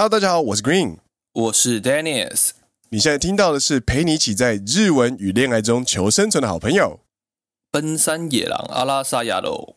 [0.00, 0.98] Hello，大家好，我是 Green，
[1.32, 2.50] 我是 Dennis。
[2.90, 7.00] 你现在听到的是陪你一起在日文与恋爱中求生存的好朋友——
[7.72, 9.74] 奔山野狼阿拉萨亚喽。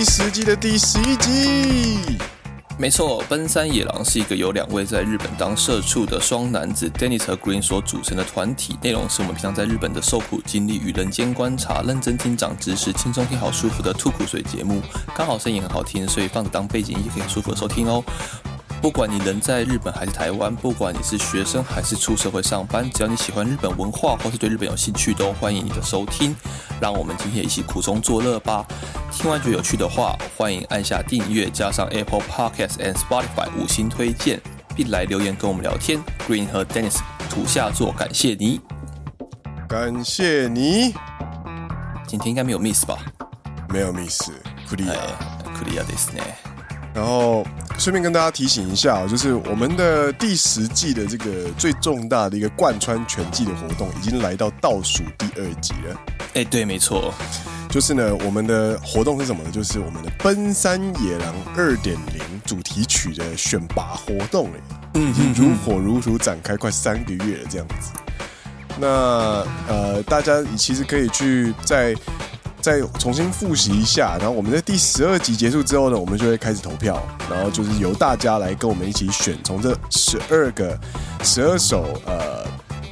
[0.00, 2.16] 第十季的第十一集。
[2.78, 8.78] 没错，奔山野狼是一个由两位在日本当社畜的双男子 Dennis 和 Green 所组成的团体。
[8.82, 14.80] 内容是我们平常在日本的受苦经历与人间观察，认真听长知识，轻松听好舒服的吐苦水节目。
[15.14, 18.02] 刚好声音很好听，所以放着当背景音也可以很舒服的收听哦。
[18.81, 26.35] 不管你人在日本还是台湾，不管你是学生还是出社会上班，只要你喜欢日本文化或是对日本有兴趣，都欢迎你的收听。
[26.79, 28.63] 让我们今天一起苦中作乐吧！
[29.11, 34.39] 听完觉得有趣的话，欢迎按下订阅，加上 Apple Podcasts and Spotify 五星推荐，
[34.75, 35.99] 并来留言跟我们聊天。
[36.27, 38.59] Green 和 Dennis 土下座，感谢你，
[39.67, 40.93] 感谢你。
[42.05, 42.99] 今天应该没有 miss 吧？
[43.69, 44.29] 没有 miss，
[44.69, 44.95] クリア，
[45.57, 46.48] クリアですね。
[46.92, 47.46] 然后
[47.78, 56.00] 顺便跟大家提醒一下，就是我们的第十季的这个最重大的一个贯穿全季的活动，已经来到倒数第二集了。
[56.34, 57.14] 哎，对，没错，
[57.70, 59.50] 就是呢，我们的活动是什么呢？
[59.50, 64.60] 就是我们的《奔山野狼二点零》主题曲的选拔活动，哎，
[64.94, 67.92] 嗯，已经如火如荼展开快三个月了，这样子。
[68.78, 71.94] 那呃，大家其实可以去在。
[72.60, 80.78] 再重新复习一下，然后我们在第十二集结束之后呢，我们就会开始投票，然后就是由大家来跟我们一起选，从这十二个、
[81.22, 82.46] 十二首呃，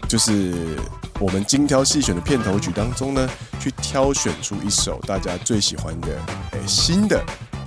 [0.08, 0.77] 就是
[1.20, 3.28] 我们精挑细选的片头曲当中呢，
[3.61, 6.08] 去挑选出一首大家最喜欢的
[6.52, 7.22] 诶新的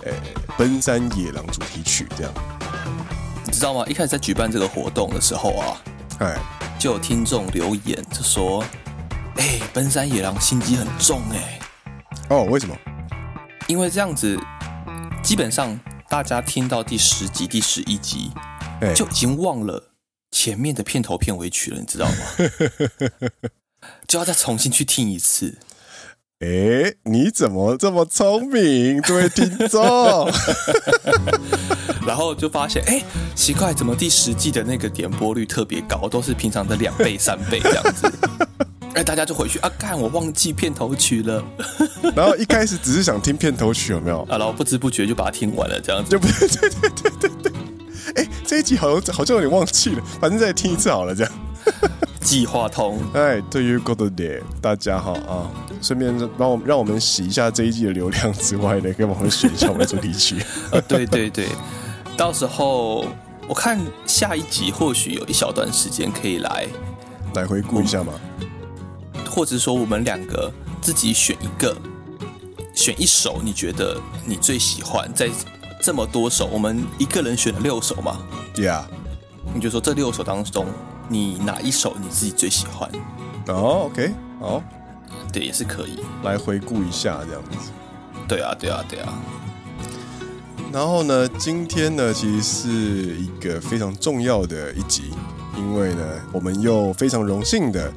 [0.05, 0.13] 诶
[0.57, 2.33] 奔山野狼主题曲，这样。
[3.45, 3.85] 你知道吗？
[3.87, 5.77] 一开始在举办这个活动的时候啊，
[6.19, 6.39] 哎，
[6.79, 8.63] 就有听众留言就说
[9.37, 11.59] ：“哎，奔山野狼心机很重哎。”
[12.31, 12.73] 哦，为什么？
[13.67, 14.39] 因为这样子，
[15.21, 15.77] 基本上
[16.09, 18.31] 大家听到第十集、第十一集，
[18.79, 19.91] 欸、就已经忘了
[20.31, 22.15] 前面的片头片尾曲了，你知道吗？
[24.07, 25.59] 就要再重新去听一次。
[26.39, 30.31] 哎、欸，你怎么这么聪明，这位听众？
[32.07, 33.05] 然后就发现，哎、欸，
[33.35, 38.09] 奇怪，怎么第十季的那个点播率特别高，都是平常的两倍、三倍这样子。
[38.93, 39.71] 哎，大家就回去啊！
[39.77, 41.43] 干，我忘记片头曲了。
[42.15, 44.21] 然后一开始只是想听片头曲，有没有？
[44.29, 46.09] 啊，然后不知不觉就把它听完了，这样子。
[46.09, 46.47] 对不 对？
[46.47, 47.51] 对对对对对。
[48.15, 51.31] 哎，这一集好像好像有点忘记了，反正再听一次好了，这样。
[52.19, 52.99] 计划通。
[53.13, 55.49] 哎，对于 Good Day，大家好啊！
[55.81, 60.43] 顺便帮我让我们洗一下这一季的流量之外呢，给我们选一下我们的主题曲。
[60.71, 61.47] 呃，对对对，
[62.17, 63.07] 到时候
[63.47, 66.67] 我看下一集或许有一小段时间可以来
[67.33, 68.13] 来回顾一下嘛。
[69.29, 70.51] 或者说，我们两个
[70.81, 71.75] 自己选一个，
[72.73, 75.29] 选一首你觉得你最喜欢，在
[75.81, 78.19] 这么多首，我们一个人选了六首嘛？
[78.53, 78.87] 对啊，
[79.53, 80.65] 你就说这六首当中，
[81.09, 82.89] 你哪一首你自己最喜欢？
[83.47, 84.61] 哦，OK，好，
[85.33, 87.71] 对，也是可以来回顾一下这样子。
[88.27, 89.13] 对啊，对啊，对啊。
[90.71, 92.69] 然后呢，今天呢，其实是
[93.17, 95.11] 一个非常重要的一集，
[95.57, 97.91] 因为呢，我们又非常荣幸的。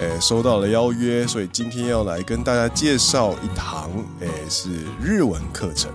[0.00, 4.70] 诶，收到了邀约，所以今天要来跟大家介绍一堂，诶，是
[5.02, 5.90] 日文课程。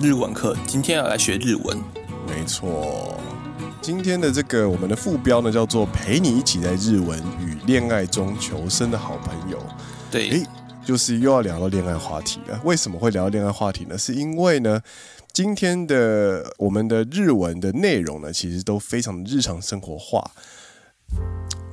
[0.00, 1.78] 日文课，今天要来学日文。
[2.26, 3.20] 没错，
[3.80, 9.58] 今天的这个我们的副标呢，叫做“陪你一起在日文与恋爱中求生的好朋友”。
[10.10, 10.46] 对，诶，
[10.84, 12.60] 就是又要聊到恋爱话题了。
[12.64, 13.96] 为什么会聊到恋爱话题呢？
[13.96, 14.80] 是因为呢，
[15.32, 20.30] 今天的我们的日文的内容呢，其实都非常的日常生活化。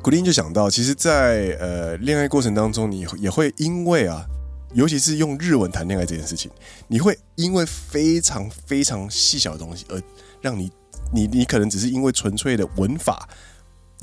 [0.01, 4.25] 古林就想到，其实在，在呃恋爱过程当中，你也会因为啊，
[4.73, 6.49] 尤其是用日文谈恋爱这件事情，
[6.87, 10.01] 你会因为非常非常细小的东西，而
[10.41, 10.71] 让你
[11.13, 13.27] 你你可能只是因为纯粹的文法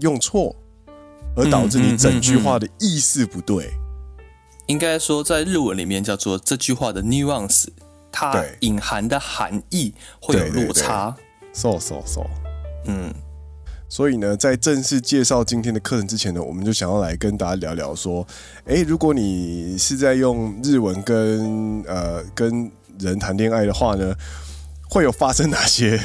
[0.01, 0.55] 用错，
[1.35, 3.65] 而导致你整句话的意思不对。
[3.65, 4.25] 嗯嗯嗯嗯、
[4.67, 7.69] 应该说，在日文里面叫做这句话的 nuance，
[8.11, 11.15] 它隐含的含义会有落差。
[11.53, 12.27] so so so，
[12.87, 13.13] 嗯。
[13.89, 18.27] 所以呢，在正式介绍今天的课程之前呢，我们就想要来跟大家聊聊说，
[18.65, 22.69] 诶，如果你是在用日文跟呃跟
[22.99, 24.13] 人谈恋爱的话呢，
[24.91, 26.01] 会有发生哪些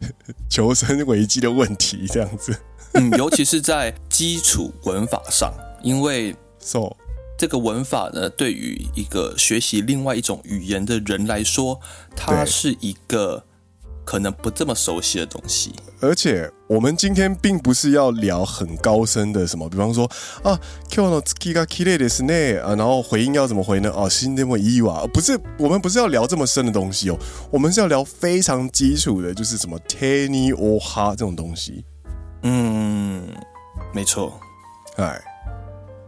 [0.48, 2.06] 求生危机的问题？
[2.08, 2.58] 这样子，
[2.94, 5.52] 嗯，尤其是在基础文法上，
[5.82, 6.96] 因为 so
[7.37, 11.79] 这个文法呢，对于一个学习另外一种语言的人来说，
[12.15, 13.43] 它是一个
[14.05, 15.73] 可能不这么熟悉的东西。
[15.99, 20.05] 而且我们今天并不是要聊很高深的什么，比方说
[20.43, 20.59] 啊，
[20.89, 23.89] 今日の月が綺丽ですね啊，然后回音要怎么回呢？
[23.91, 27.17] 哦，死んでもいいわ，不是，我们不是要聊这么深的东西哦，
[27.49, 31.85] 我们是要聊非常基础的，就是什么天におは这种东西。
[32.41, 33.23] 嗯，
[33.93, 34.33] 没错。
[34.97, 35.19] 哎，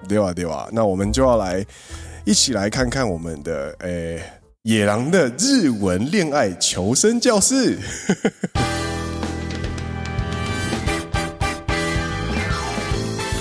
[0.08, 0.32] 对吧？
[0.32, 0.68] 对吧？
[0.72, 1.64] 那我们就要来
[2.24, 4.22] 一起来看看我们的诶
[4.62, 7.78] 野狼的日文恋爱求生教室。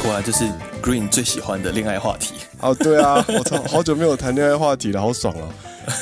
[0.01, 0.45] 果然就是
[0.81, 2.35] Green 最喜欢的恋爱话题。
[2.61, 5.49] 哦，对啊，我操，好久没有谈恋爱话题了，好爽哦。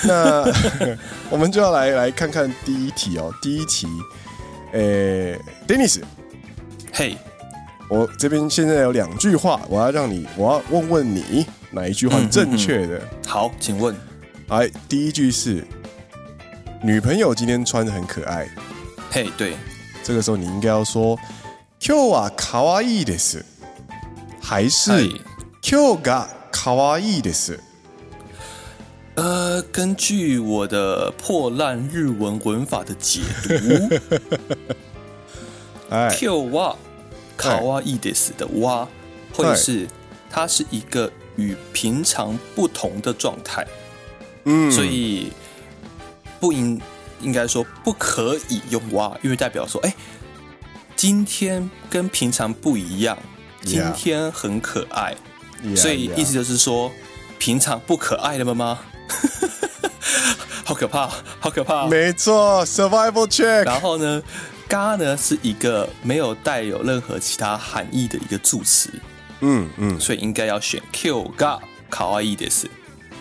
[0.03, 0.43] 那
[1.29, 3.33] 我们就要来来看看第一题哦。
[3.41, 3.87] 第一题，
[4.73, 6.01] 诶，Dennis，
[6.93, 7.17] 嘿，
[7.88, 12.96] 我这边现在有两句话，我要让你，我要问问你哪一句话正确的？
[12.96, 13.28] 嗯嗯嗯。
[13.28, 13.94] 好，请问。
[14.48, 15.66] 来，第一句是
[16.82, 18.48] 女朋友今天穿得很可爱。
[19.10, 19.54] 嘿，对，
[20.02, 21.18] 这个时候你应该要说
[21.78, 23.42] 今日は可爱いです。
[24.40, 25.08] 还是
[25.60, 27.58] 今日が可爱いです？
[29.14, 34.00] 呃，根据我的破烂日文文法的解读，
[35.90, 36.32] 哎，今日
[37.36, 38.86] は可爱いです的哇，
[39.32, 39.88] 会是
[40.30, 43.66] 它是一个与平常不同的状态，
[44.44, 45.32] 嗯，所以
[46.40, 46.80] 不应
[47.20, 49.94] 应该说不可以用哇，因为代表说，哎，
[50.96, 53.18] 今天跟平常不一样。
[53.64, 55.14] 今天很可爱，
[55.62, 57.38] yeah, 所以意思就是说，yeah, yeah.
[57.38, 58.52] 平常不可爱的吗？
[58.54, 58.78] 吗？
[60.64, 61.08] 好可怕，
[61.38, 61.86] 好可怕！
[61.86, 63.64] 没错，survival check。
[63.64, 64.20] 然后呢，
[64.68, 68.90] 嘎呢是一个没有带有任何其他含义的一个助词，
[69.40, 71.60] 嗯嗯，所以应该要选 Q 嘎
[71.90, 72.68] 卡哇伊的是，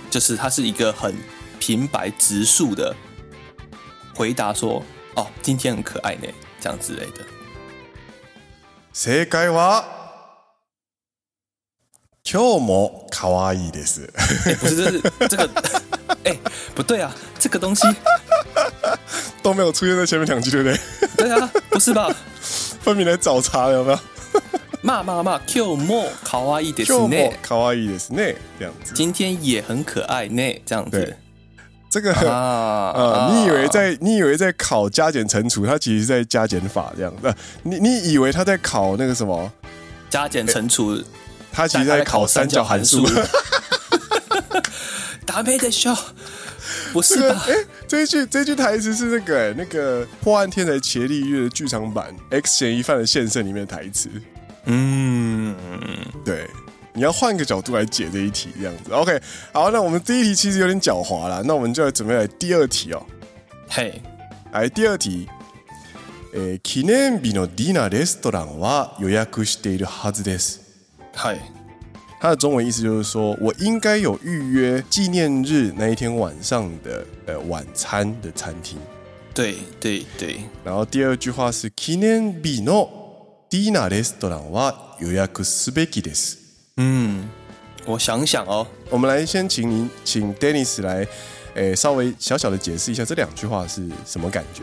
[0.10, 1.16] 就是它是一个很
[1.60, 2.96] 平白直述的
[4.16, 4.84] 回答说，
[5.16, 6.28] 哦，今天很可爱呢，
[6.60, 7.26] 这样之类的。
[8.94, 9.84] 正解は。
[12.24, 14.08] 今日も可爱いです。
[14.46, 15.50] 哎，不是，这是这个，
[16.24, 16.38] 哎，
[16.76, 17.82] 不对啊，这个东西
[19.42, 20.80] 都没有出现在前面两句，对不对？
[21.18, 22.14] 对啊，不是吧？
[22.82, 24.00] 分明来找茬了，有没有？
[24.82, 25.40] 骂骂骂！
[25.46, 28.94] 今日も可爱いですね，可爱いですね，这样子。
[28.96, 30.92] 今天也很可爱呢，这样子。
[30.92, 31.16] 对，
[31.88, 37.32] 这个啊，呃，你以为在你以为在考加减乘除，他其实在加减法这样子。
[37.62, 39.52] 你你以为他在考那个什么
[40.10, 41.00] 加减乘除？
[41.54, 43.06] 他其实在考三角函数，
[45.26, 45.98] 达咩的笑，
[46.94, 47.46] 不是吧？
[47.48, 54.10] 哎、这个，这一句这一句台词是那个哎，那个破案天才伽利略的剧场版《X 嫌疑犯的现身》里面的台词。
[54.66, 55.56] 嗯，
[56.24, 56.48] 对，
[56.94, 58.92] 你要换个角度来解这一题，这样子。
[58.92, 59.20] OK，
[59.52, 63.04] 好，那我们第一题其实有点狡猾了，那我们就来准备来第二题哦。
[63.68, 64.02] 嘿，
[64.52, 65.28] 来第二题，
[66.34, 70.62] 诶，记念日のディナーレストランは予约しているはずです。
[71.14, 71.40] 嗨，
[72.20, 78.78] 他的中文意思就是说，我应该有预约纪念日那一天晚上的呃晚餐的餐厅。
[79.34, 80.42] 对对对。
[80.64, 82.88] 然后第二句话是记念日の
[83.50, 86.38] ディナーレストランは予约すべきです。
[86.78, 87.30] 嗯，
[87.86, 91.08] 我想想哦，我们来先请您请 Dennis 来，
[91.56, 94.62] 诶稍微小小的解释一下这两句话是什么感觉。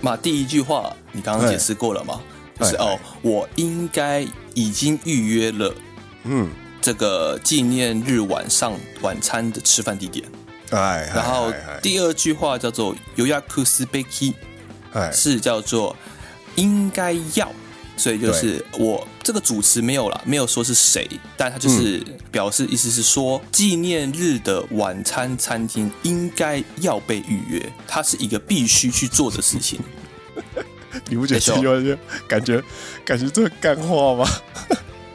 [0.00, 2.20] 嘛，第一句话你刚刚解释过了吗？
[2.58, 5.74] 就是哦，我应该已经预约了，
[6.24, 6.48] 嗯，
[6.82, 10.24] 这个纪念日晚上晚餐的吃饭地点。
[10.70, 14.34] 哎，然后第二句话叫做“予约すべき”，
[15.12, 15.96] 是叫做
[16.56, 17.50] 应该要，
[17.96, 29.80] 所以就是我这个主词没有了，没有说是谁，但他就是表示意思是说纪念日的晚餐餐厅应该要被预约，它是一个必须去做的事情。
[31.08, 31.96] 你不觉得这句话就
[32.26, 32.62] 感觉
[33.04, 34.28] 感觉这干话吗？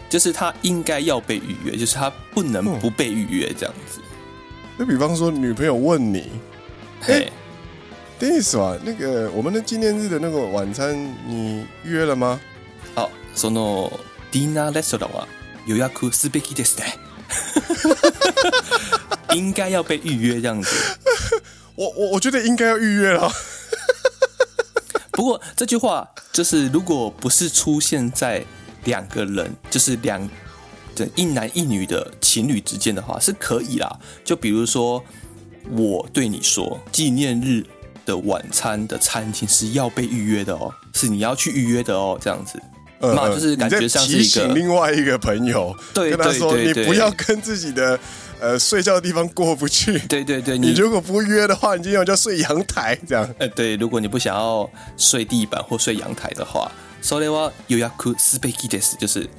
[0.09, 4.00] 就是他应该要被预约，就是他不能不被预约这样子。
[4.77, 6.29] 那比方说，女朋友问你：“
[7.07, 7.31] 哎，
[8.19, 10.95] Dennis 啊，那个我们的纪念日的那个晚餐，
[11.27, 12.39] 你预约了吗？”
[12.95, 13.91] 哦，その
[14.31, 15.27] ディナーレストランは
[15.65, 16.97] 予约すべきですね。
[19.33, 20.69] 应该要被预约这样子。
[21.75, 23.31] 我我我觉得应该要预约了。
[25.12, 28.45] 不过这句话就是，如果不是出现在
[28.85, 30.20] 两个人，就是两
[30.94, 33.99] 的一男一女的情侣之间的话，是可以啦。
[34.25, 35.02] 就比如说，
[35.70, 37.64] 我对你说，纪念日
[38.04, 42.61] 的晚餐的餐厅是要被预约的哦，是你要去预约的哦，这样子。
[43.00, 47.97] 嘛，就是感觉像是一个另外一个朋友，对，跟他说你不要跟自己的
[48.40, 49.97] 呃睡觉的地方过不去。
[50.08, 53.32] 对 对对，你如果不约的话，你今天就睡阳台这样。
[53.38, 56.68] 呃，对，如果你不想要睡地板或睡阳台的话，
[57.01, 59.29] それは予约すべきです，就是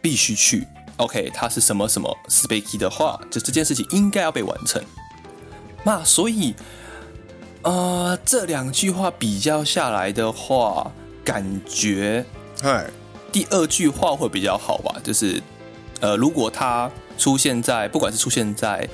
[0.00, 0.66] 必须去。
[0.96, 4.82] OK，它是什么什么すべき的话，就这件事情应该要被完成。
[5.82, 6.54] 那所以，
[7.62, 10.92] 呃，这两句话比较下来的话，
[11.24, 12.24] 感觉，
[12.62, 12.88] 嗨，
[13.32, 14.96] 第二句话会比较好吧？
[15.02, 15.42] 就是，
[16.00, 18.88] 呃，如果它出现在，不管是出现在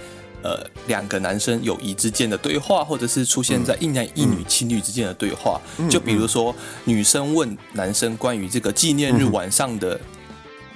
[0.45, 6.55] 呃两个男生友谊之间的对话，或者是出现在一男一女情侣之间的对话，嗯、就比如说
[6.85, 9.99] 女生问男生关于这个纪念日晚上的。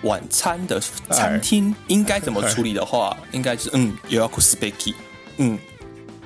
[0.02, 0.78] 晚餐的
[1.08, 4.92] 餐厅应该怎么处理的话，应该是嗯，予约すべき，
[5.38, 5.58] 嗯，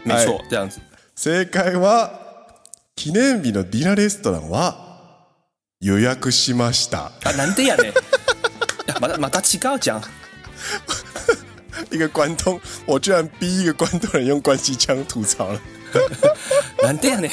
[0.02, 0.81] 没错，这样子。
[1.14, 2.11] 正解は
[2.97, 4.75] 记念日のディナーレストランは
[5.81, 7.12] 予约しました。
[7.23, 7.85] 啊，难的呀呢？
[9.00, 10.02] 马达马达奇高讲，
[11.90, 15.62] 一个关东，我居然逼一个关东人用关西腔吐槽了。
[16.82, 17.30] 难的呀呢？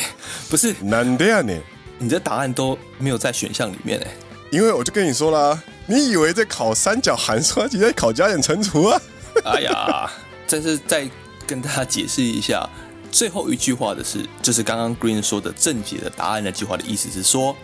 [0.49, 1.53] 不是难的呀呢？
[1.99, 4.11] 你的答案都没有在选项里面哎。
[4.51, 9.01] 因为我就跟你说啦，你以为在考三角函数，其实在考加减乘除啊！
[9.45, 10.11] 哎呀，
[10.47, 11.09] 这是再
[11.47, 12.69] 跟大家解释一下，
[13.13, 17.57] 最后一句话的是，就是刚刚 Green 说的正解的答案那句话的意思是说，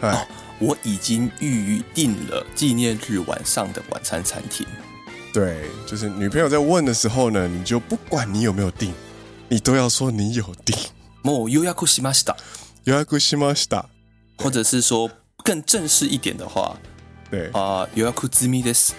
[0.00, 0.26] 哦，
[0.58, 4.66] 我已经预定了纪念日晚上的晚餐餐厅。
[5.33, 8.93] 对，就是女朋友在问的时候呢，你就不管你有没有订，
[9.47, 10.75] 你都要说你有订。
[11.23, 12.35] もう予约しました。
[12.85, 13.85] 予约しました。
[14.37, 15.09] 或者是说。
[15.41, 16.75] 更正式一点的话，
[17.31, 18.93] 对啊，予约済みです。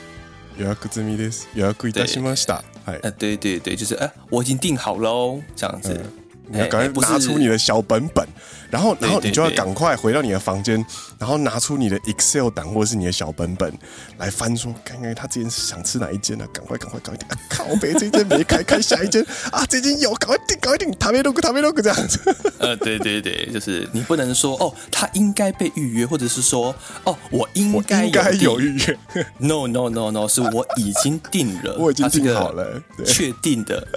[0.57, 1.47] 予约済みです。
[1.55, 2.63] 予约いたしました。
[2.87, 5.93] 哎，对对对，就是哎，我已经订好喽，这样子。
[5.93, 8.28] 嗯 你要赶快拿出你的小本本，
[8.70, 10.84] 然后，然后你就要赶快回到你的房间，
[11.18, 13.74] 然后拿出你的 Excel 档或者是你的小本本
[14.18, 16.46] 来翻，说看看他之前是想吃哪一间呢？
[16.54, 17.40] 赶快，赶快，赶快点！
[17.50, 19.66] 靠北，这间没开，开下一间 啊！
[19.66, 20.92] 这间有，赶快订，赶快订！
[21.00, 22.20] 塔梅洛克，塔梅洛克这样子。
[22.60, 28.98] 呃，对对对，就是你不能说哦，他应该被预约，或者是说哦，我应该有预约。
[29.40, 33.88] No No No No，是我已经订了， 我已经订好了，确定的。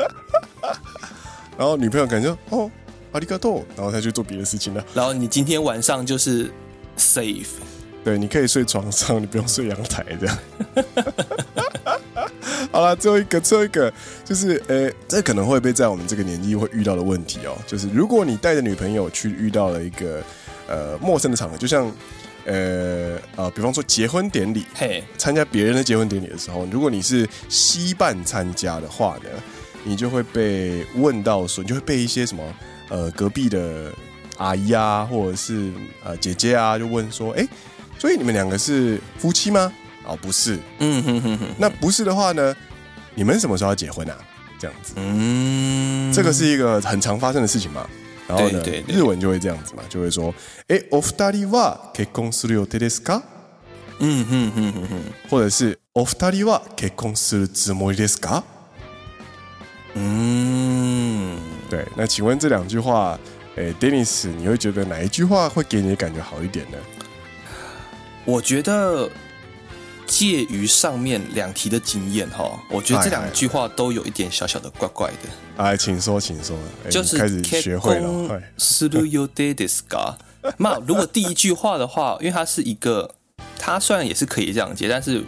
[1.58, 2.70] 然后女朋友感觉哦，
[3.10, 4.84] 阿里嘎多，然后他去做别的事情了。
[4.94, 6.48] 然后你今天晚上就是
[6.96, 7.46] safe，
[8.04, 10.38] 对，你可以睡床上，你不用睡阳台这样。
[12.70, 13.92] 好了，最后一个，最后一个
[14.24, 20.22] 就是，呃，这可能会被在我们这个年纪会遇到的问题哦，就是如果你带着女朋友去遇到了一个
[20.68, 21.90] 呃陌生的场合，就像
[22.44, 29.30] 呃呃，比方说结婚典礼，嘿，参加别人的结婚典礼的时候，如果你是携伴参加的话呢？
[29.87, 32.43] 你就会被问到说，你就会被一些什么
[32.89, 33.91] 呃隔壁的
[34.37, 35.71] 阿姨啊，或者是
[36.03, 37.47] 呃姐姐啊，就问说，哎，
[37.99, 39.71] 所以你们两个是夫妻吗？
[40.05, 41.47] 哦，不是，嗯哼哼哼。
[41.57, 42.55] 那不是的话呢，
[43.15, 44.17] 你们什么时候要结婚啊？
[44.59, 47.87] 这样子，嗯，这个是一个很常发生的事情嘛。
[48.27, 50.33] 然后呢，对对对，日文就会这样子嘛，就会说，
[50.69, 53.21] 哎，お二人は结婚する予定ですか？
[53.99, 58.43] 嗯哼哼哼哼，或者是お二人は结婚するつもりですか？
[59.97, 61.39] 嗯，
[61.69, 63.19] 对，那请问这两句话，
[63.55, 66.77] 诶，Dennis，你会觉得哪一句话会给你的感觉好一点呢？
[68.25, 69.07] 我觉得
[70.07, 75.29] 介于上面两题的经验哈，我觉得这两句话都有一点小小的怪怪的。
[75.57, 76.57] 哎，请说，请说，
[76.89, 78.41] 就是开始学会了。
[78.57, 80.15] する予定ですか？
[80.57, 83.13] 那如果第一句话的话，因为它是一个，
[83.59, 85.23] 它虽然也是可以这样接，但是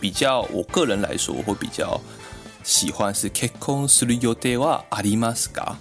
[0.00, 2.00] 比较我个人来说，我会比较。
[2.64, 5.76] 喜欢是结婚する予定はありますか？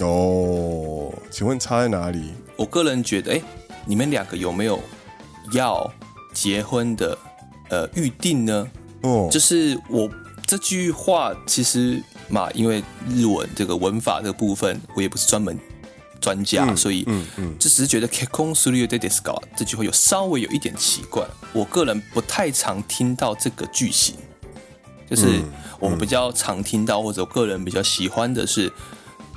[0.00, 2.32] 哦，请问差在哪里？
[2.56, 3.42] 我个人觉得，哎，
[3.86, 4.80] 你们两个有没有
[5.52, 5.90] 要
[6.32, 7.16] 结婚的
[7.70, 8.68] 呃预定呢？
[9.02, 10.10] 哦，就是我
[10.46, 15.56] 这句话其实嘛，因为日文这个文法这个部分，我也不是专门
[16.20, 24.16] 专家，嗯、所以嗯嗯，就只是觉得结婚する予定ですか这句话有稍微有一点奇怪，我个人不太常听到这个句型。
[25.06, 25.42] 就是
[25.78, 28.70] 我比较常听到，或者我个人比较喜欢的是，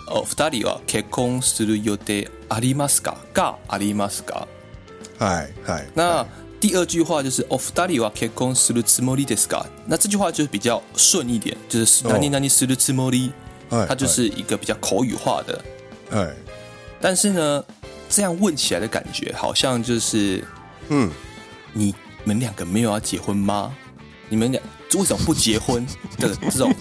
[0.08, 3.16] 哦，二人は结婚する予定ありますか？
[3.34, 4.48] がありますか？
[5.20, 5.86] 嗨嗨。
[5.94, 6.26] 那
[6.60, 9.66] 第二句话就是哦，二人は结婚するつもりですか？
[9.86, 13.32] 那这句话就是比较顺一点，就是何々するつもり，
[13.70, 15.64] 它就是一个比较口语化的。
[16.12, 16.34] 哎，
[17.02, 17.64] 但是呢，
[18.10, 20.44] 这样问起来的感觉好像就是，
[20.90, 21.12] 嗯，
[21.74, 21.94] 你
[22.24, 23.74] 们两个没有要结婚吗？
[24.33, 24.59] 你们俩
[24.95, 25.87] 为什么不结婚
[26.17, 26.75] 的这种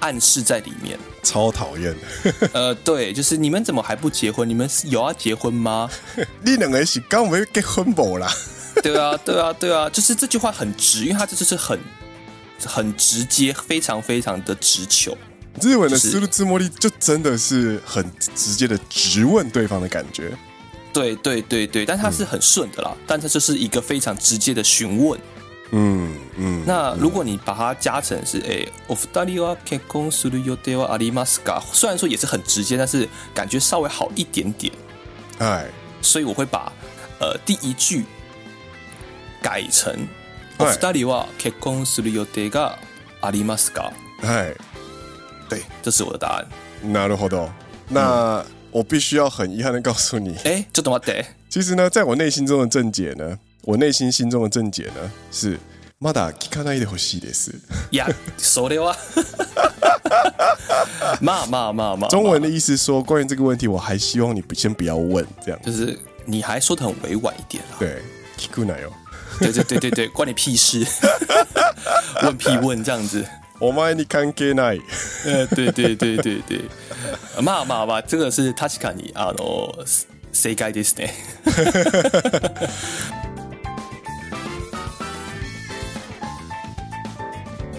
[0.00, 0.98] 暗示在里面？
[1.22, 1.96] 超讨厌。
[2.52, 4.46] 呃，对，就是你们怎么还不结婚？
[4.46, 5.88] 你们是有要结婚吗？
[6.44, 8.30] 你两个是刚没结婚不啦？
[8.82, 11.80] 对啊，对啊，对啊，就是这句话很直，因为它这就是很
[12.66, 15.16] 很直接，非常非常的直球。
[15.62, 18.04] 日文的斯鲁兹莫利就真的是很
[18.36, 20.36] 直接的直问对方的感觉。
[20.92, 25.18] 对对对对，但它是很顺的啦，嗯、但它就是一个非常直接的询问。
[25.71, 26.63] 嗯嗯。
[26.65, 31.61] 那如果你把它加成是哎，お二人は结婚する予定はありますか？
[31.71, 34.71] 虽然说也是很直接，但是感觉稍微好一点点。
[35.39, 35.65] 哎，
[36.01, 36.71] 所以我会把
[37.19, 38.05] 呃第一句
[39.41, 40.07] 改成
[40.57, 42.77] お二人は结婚する予定が
[43.21, 43.91] ありますか？
[44.21, 44.53] 哎，
[45.49, 46.47] 对，这是我的答案。
[46.83, 47.49] なるほど。
[47.89, 48.41] 那。
[48.41, 51.23] 嗯我必须要很遗憾的告诉你，哎，就这么的。
[51.47, 55.57] 其实呢，在我内心中的正解呢， 我内心心中的正解呢是
[55.99, 57.53] まだ闻かないでほしいです。
[57.91, 58.07] 呀，
[58.37, 58.95] それは。
[61.21, 62.09] 嘛嘛嘛嘛。
[62.09, 65.59] 中文的意思说，关于这个问题，我还希望你先不要问，这样。
[65.63, 67.77] 就是你还说得很委婉一点啦。
[67.79, 68.01] 对，
[68.37, 68.91] 闻くなよ。
[69.39, 70.85] 对对对对对，关你屁事。
[72.21, 73.25] 问屁问这样子。
[73.61, 74.81] お前に関系ない。
[75.25, 76.65] 呃，对对对对对。
[77.41, 79.71] 嘛嘛嘛，这个是确かにあの
[80.33, 81.13] 正解ですね。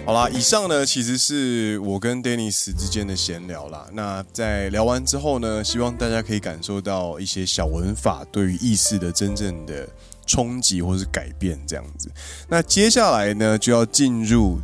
[0.10, 3.86] 好啦，以上呢其实是我跟 Dennis 之间的闲聊啦。
[3.94, 9.88] 那在聊完之后呢，希望大家可以感受到一些小文法对于意识的真正的
[10.26, 12.10] 冲击或是改变这样子。
[12.48, 14.58] 那接下来呢，就要进入。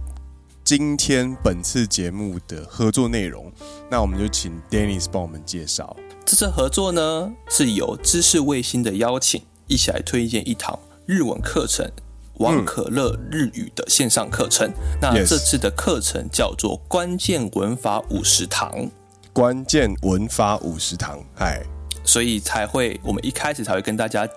[0.64, 3.52] 今天本次节目的合作内容，
[3.88, 5.96] 那我们就请 Dennis 帮我们介绍。
[6.25, 11.88] 这次合作呢，是有知识卫星的邀请，一起来推荐一堂日文课程——
[12.38, 14.68] 王可乐日语的线上课程。
[14.70, 18.89] 嗯、那这次的课程叫做“关键文法五十堂”。
[19.34, 21.62] 关键文法五十堂，哎，
[22.04, 24.27] 所以才会我们一开始才会跟大家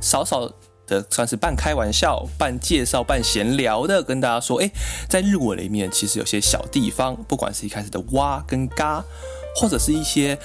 [0.00, 0.50] 少少。
[0.86, 4.68] 的算是半开玩笑、半介绍、半闲聊的，跟大家说，诶，
[5.08, 9.04] 在日文里面其实有些小地方，不管是一开始的哇跟嘎，
[9.54, 10.36] 或者是一些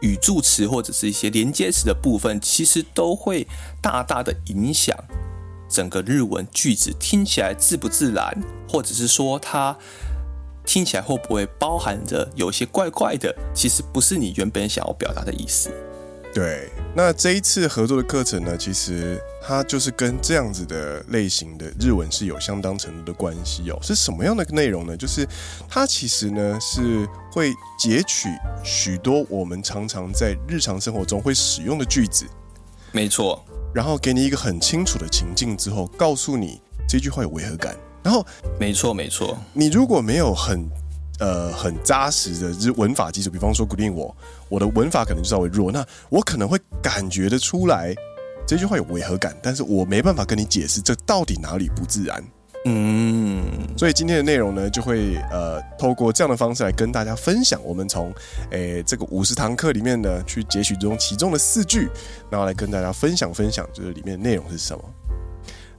[0.00, 3.46] 语助词或者是一些连接词的部分，其实都会
[3.82, 4.96] 大大的影响
[5.72, 8.30] 整个日文句子听起来自不自然，
[8.68, 9.74] 或者是说它
[10.66, 15.70] 听起来会不会包含着有些怪怪的，其实不是你原本想要表达的意思。
[16.34, 23.78] 对，那这一次合作的课程呢，其实它就是跟这样子的类型的日文是有相当程度的关系哦。
[23.82, 24.96] 是什么样的内容呢？
[24.96, 25.26] 就是
[25.68, 28.30] 它其实呢是会截取
[28.62, 32.24] 许多我们常常在日常生活中会使用的句子，
[32.92, 38.24] 没错，然后给你一个很清楚的情境之后，告诉你这句话有违和感，然后
[38.58, 40.68] 没错没错，你如果没有很。
[41.20, 44.16] 呃，很扎实的日文法基础，比方说 Green 我，
[44.48, 47.94] 我的文法可能就稍微弱，那我可能会感觉得出来
[48.44, 52.24] 这句话有违和感，但是我没办法跟你解释这到底哪里不自然。
[52.64, 53.42] 嗯，
[53.76, 58.14] 所以今天的内容呢，就会呃透过这样的方式来跟大家分享，我们从
[58.50, 61.88] 诶这个五十堂课里面呢，去截取中其中的四句，
[62.30, 64.84] 然后来跟大家分享分享，就是里面内容是什么。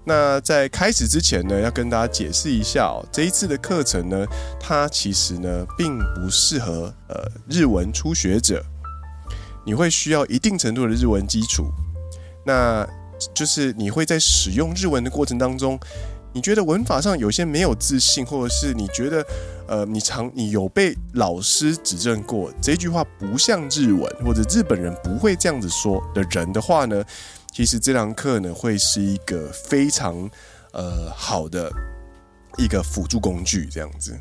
[0.05, 4.27] 那在开始之前呢，要跟大家解释一下，这一次的课程呢，
[4.59, 7.15] 它其实呢并不适合呃
[7.49, 8.61] 日文初学者，
[9.65, 11.71] 你会需要一定程度的日文基础，
[12.45, 12.85] 那
[13.33, 15.79] 就是你会在使用日文的过程当中，
[16.33, 19.25] 你觉得文法上有些没有自信，或者是你觉得
[19.67, 27.03] 呃你常你有被老师指正过这句话不像日文，或者日本人不会这样子说的人的话呢，
[27.51, 30.29] 其实这堂课呢，会是一个非常
[30.71, 31.71] 呃好的
[32.57, 34.19] 一个辅助工具，这样子。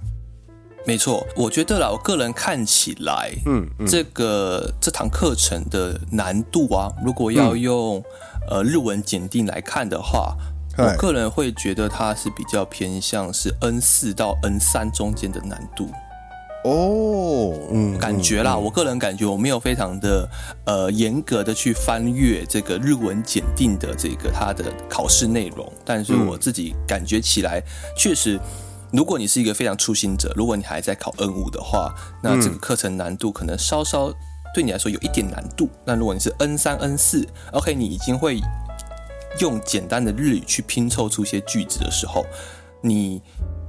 [0.85, 8.03] 没错，我觉得啦，我个人看起来，嗯，嗯这个这堂课程的难度啊，如果要用、
[8.51, 10.37] 嗯、呃日文检定来看的话，
[10.79, 15.89] 我个人会觉得它是比较偏向是 N 四到 N 三中间的难度。
[16.65, 20.29] 哦，嗯，感觉啦，嗯嗯、我个人感觉我没有非常的
[20.65, 27.61] 呃严格的去翻阅这个日文检定的这个它的考试内容，但是我自己感觉起来，
[27.97, 28.39] 确实，
[28.93, 34.15] 如果你是一个非常初心者，如果你还在考 N 五的话，那这个课程难度可能稍稍
[34.55, 35.69] 对你来说有一点难度。
[35.85, 38.41] 那如果你是 N 三、N 四，OK，你已经会
[39.41, 42.25] 用简单的日语去拼凑出一些句子的时候，
[42.81, 43.23] 你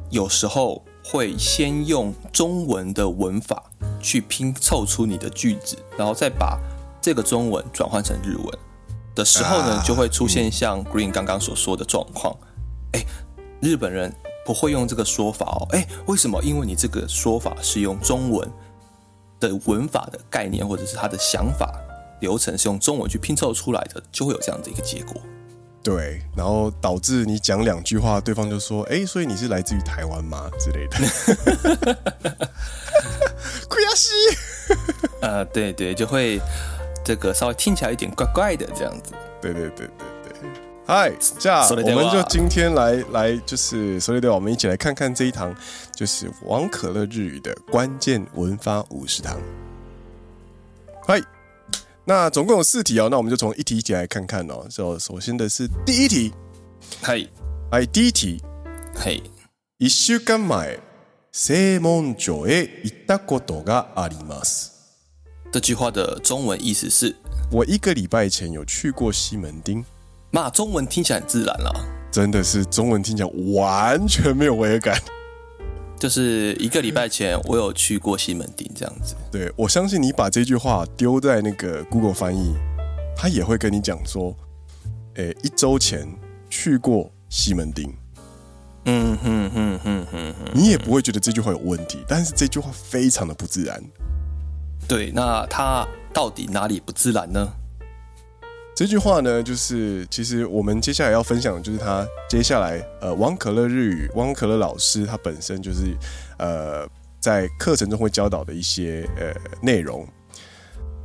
[0.10, 0.84] 有时候。
[1.06, 3.62] 会先用中文的文法
[4.00, 6.58] 去拼凑出你的句子，然后再把
[7.02, 8.60] 这个中文转换成日文
[9.14, 12.34] 的时候呢，就会出现像 Green 刚刚所说的状况。
[12.94, 13.04] 哎，
[13.62, 15.68] 日本人不会用这个说法哦。
[15.72, 16.42] 哎，为什么？
[16.42, 18.50] 因为你这个说法是用中文
[19.42, 21.70] 的文法的概念，或者是他的想法
[22.22, 25.22] 流程是用中文去拼凑出来的，就会有这样的一个结果。
[25.84, 30.98] 对，然后导致你讲两句话，对方就说：“哎，所以你是来自于台湾吗？”之类的。
[33.68, 34.10] 亏西。
[35.20, 36.40] 呃，对对，就会
[37.04, 39.12] 这个稍微听起来有点怪怪的这样子。
[39.42, 39.88] 对对对对
[40.24, 40.50] 对。
[40.88, 45.54] 嗨，这样我们就今天来来就是，所以对，我们一起来看看这一堂
[45.94, 49.38] 就是王可乐日语的关键文法五十堂。
[51.06, 51.22] 嗨。
[52.05, 54.67] 那总共有四题哦，那我们就从一题一题来看看哦。
[54.71, 56.33] 就首先的是第一题，
[57.03, 57.27] 嗨，
[57.71, 58.43] 哎，第一题，
[58.95, 59.23] 嘿，
[59.77, 60.81] 一周间前、
[61.31, 64.71] 正门町へ行ったことがあります。
[65.53, 67.15] 这句话的中文意思是：
[67.51, 69.85] 我一个礼拜前有去过西门町。
[70.31, 71.73] 那中文听起来很自然了，
[72.11, 74.99] 真的是中文听起来完全没有违和感。
[76.00, 79.16] 就是一个礼拜前，我有去过西门町这样子。
[79.32, 82.54] 对，我相信你把这句话丢在那个 Google 翻译，
[83.16, 84.36] 他也会跟你讲说，
[85.16, 86.08] 诶，一周前
[86.50, 87.94] 去过西门町。
[88.86, 93.82] 嗯哼哼哼哼哼，你也不会觉得这句话有问题，但是这句话非常的不自然。
[94.86, 97.48] 对，那它到底哪里不自然呢？
[98.75, 105.97] 这句话呢，就是其实我们接下来要分享的就是他接下来呃，王可乐日语，王可乐老师他本身就是
[106.39, 106.87] 呃，
[107.19, 110.07] 在课程中会教导的一些呃内容。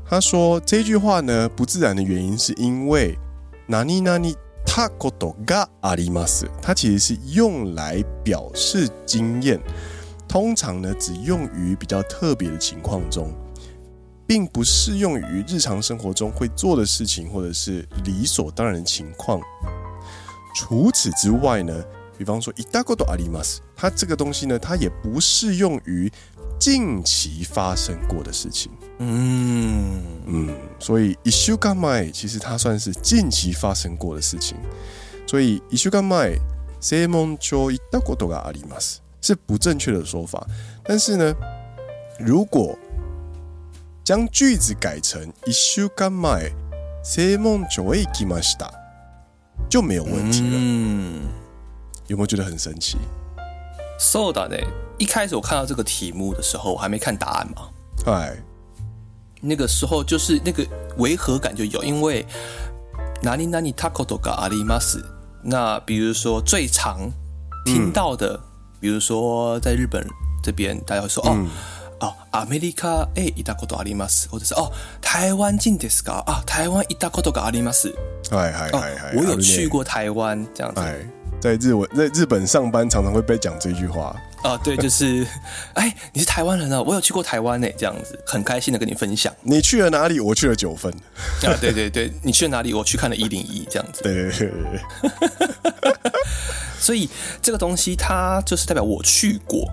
[0.06, 3.18] 他说这句话呢不自然的原因是因为
[3.66, 4.36] 哪里哪里
[4.66, 9.60] たことがあります，它其实是用来表示经验，
[10.28, 13.34] 通常呢只用于比较特别的情况中。
[14.28, 19.39] 并不适用于日常生活中会做的事情，或者是理所当然的情况。
[20.56, 21.84] 除此之外呢，
[22.18, 26.12] 比方说，行ったことあります，它这个东西呢，它也不适用于
[26.60, 28.72] 近期发生过的事情。
[29.00, 34.56] 嗯嗯，所以一周间前其实它算是近期发生过的事情。
[35.28, 36.39] 所以一周间前
[36.80, 40.46] 正门町行ったことがあります是不正确的说法。
[40.84, 41.34] 但是呢，
[42.20, 42.78] 如果
[44.08, 46.52] 将句子改成一周间前
[47.04, 48.70] 正门町へ行きました，
[49.70, 50.58] 就没有问题了。
[50.58, 51.22] 嗯，
[52.08, 52.98] 有没有觉得很神奇？
[54.00, 54.66] そうだね。
[54.98, 57.70] 一开始我看到这个题目的时候，我还没看答案嘛。
[58.06, 58.38] 哎，
[59.42, 60.66] 那个时候就是那个
[60.98, 62.26] 违和感就有，因为
[63.22, 65.04] 哪里哪里たことがあります。
[65.44, 67.12] 那比如说最常
[67.66, 68.39] 听到的，嗯、
[68.80, 70.06] 比如说在日本
[70.42, 71.48] 这边，大家会说、嗯、
[72.01, 72.09] 哦。
[72.09, 76.23] 哦，アメリカへ行ったことあります，或者是哦，台湾人ですか？
[76.25, 77.95] 啊，台湾行ったことがあります。
[78.31, 80.81] 嗨嗨嗨嗨，我有去过台湾，这样子。
[80.81, 80.97] 哎，
[81.41, 84.15] 在日文在日本上班，常常会被讲这句话。
[84.45, 85.27] 啊，对，就是，
[85.75, 86.81] 哎，你是台湾人啊？
[86.81, 89.35] 我有去过台湾呢，这样子，很开心的跟你分享。
[89.43, 90.21] 你去了哪里？
[90.21, 90.93] 我去了九份。
[91.43, 92.73] 啊，对对对，你去了哪里？
[92.73, 94.03] 我去看了一零一，这样子。
[94.03, 96.13] 对对对对。
[96.79, 97.11] 所以
[97.43, 99.69] 这个东西它就是代表我去过。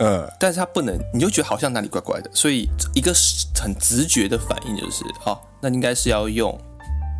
[0.00, 3.12] 嗯，但是他不能，你就觉得好像哪里怪怪的，所以一个
[3.54, 6.58] 很直觉的反应就是，哦，那应该是要用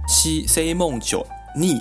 [0.09, 1.81] 西正门町に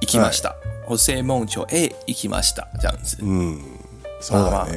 [0.00, 0.52] 行きました，
[0.86, 3.16] 或正门町へ行きました这样子。
[3.22, 3.58] 嗯，
[4.20, 4.68] 是吧？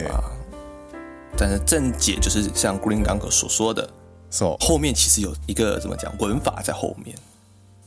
[1.37, 3.87] 但是正解就是像 Green 刚刚所说的，
[4.31, 7.15] so, 后面其实有一个怎么讲文法在后面。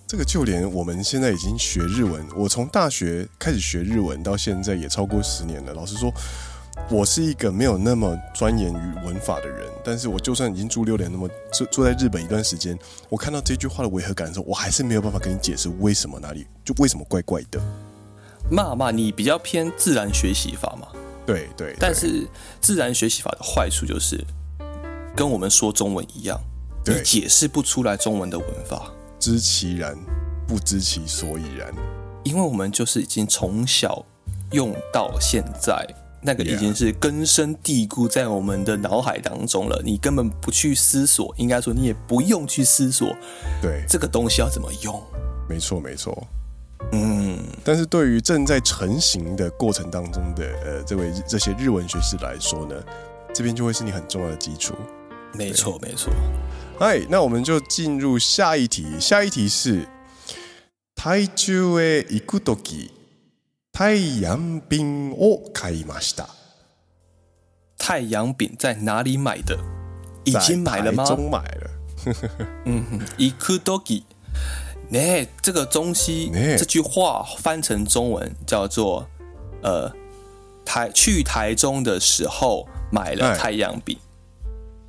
[0.06, 5.74] 这个就连我们现在已经学日文，我从大学开始学日文到现在也超过十年了。
[5.74, 6.12] 老实说。
[6.89, 12.77] 我是一个没有那么钻研于文法的人，但是我就算已经住六年，那么住住在日本一段时间，
[13.09, 17.59] 我看到这句话的违和感的时候，我还是没有办法跟你解释为什么哪里就为什么怪怪的。
[18.51, 20.87] 骂骂，你比较偏自然学习法嘛？
[21.25, 21.77] 对对，对。
[21.79, 22.27] 但是
[22.61, 24.23] 自然学习法的坏处就是
[25.15, 26.39] 跟我们说中文一样，
[26.85, 29.97] 你解释不出来中文的文法，知其然，
[30.47, 31.73] 不知其所以然。
[32.23, 34.05] 因为我们就是已经从小
[34.51, 35.83] 用到现在。
[36.24, 43.16] 那个已经是根深蒂固在我们的脑海当中了，你根本不去思索，应该说你也不用去思索，
[43.62, 45.02] 对这个东西要怎么用？
[45.48, 46.26] 没错，没错。
[46.92, 52.74] 嗯，但是对于正在成型的过程当中的呃这位这些日文学士来说呢，
[53.34, 54.74] 这边就会是你很重要的基础。
[55.34, 56.12] 没错，没错。
[56.78, 58.86] 嗨，那我们就进入下一题。
[58.98, 59.86] 下一题是
[60.94, 62.88] 台中へ行くとき
[63.74, 66.26] 太阳饼を买いました。
[67.78, 69.58] 太阳饼在哪里买的？
[70.24, 71.04] 已经买了吗？
[71.04, 71.70] 在台中买了。
[72.66, 74.02] 嗯哼，行くとき，
[74.90, 79.08] 呢，这个东西，这句话翻成中文叫做
[79.62, 79.90] 呃，
[80.64, 83.98] 台去台中的时候买了太阳饼。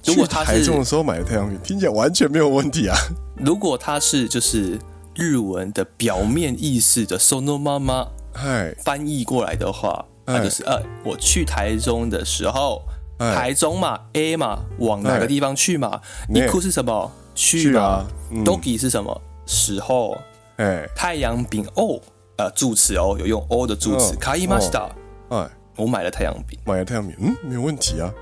[0.04, 2.98] 如果他是台中的时候买了太阳饼，听起来完全没有问题啊。
[3.38, 4.80] 如果他是就是
[5.16, 12.83] 日文的表面意思的 “sono mama”， 嗨，翻译过来的话，那就是呃，我去台中的时候，
[13.19, 16.01] 台中嘛，A 嘛，往哪个地方去嘛？
[16.29, 17.11] 一哭是什么？
[17.35, 18.07] 去啊
[18.45, 20.17] ？Dogi 是什么时候？
[20.57, 22.01] 哎，太阳饼哦，
[22.37, 24.15] 呃，助词哦，有用 O 的助词。
[24.17, 24.89] 卡伊马西达，
[25.31, 28.13] 哎，我买了太阳饼，买了太阳饼，嗯，没有问题啊，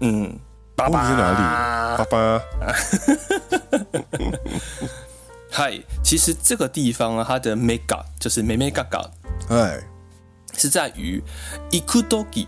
[0.00, 0.38] 嗯。
[0.74, 1.98] 爸爸在哪里？
[1.98, 2.40] 爸爸，
[5.50, 9.04] 嗨，其实这个地方啊，它的 mega 就是美美嘎嘎，
[9.49, 9.79] 哎，
[10.57, 11.21] 是在于
[11.71, 12.47] ikudogi，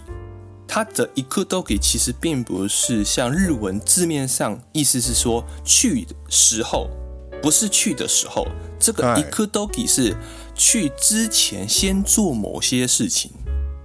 [0.68, 6.90] 它的 ikudogi 其实并不是像日文字面上意思是说去的时候，
[7.42, 8.48] 不是去的时候，
[8.80, 10.16] 这个 ikudogi 是
[10.56, 13.32] 去之前先做某些事情，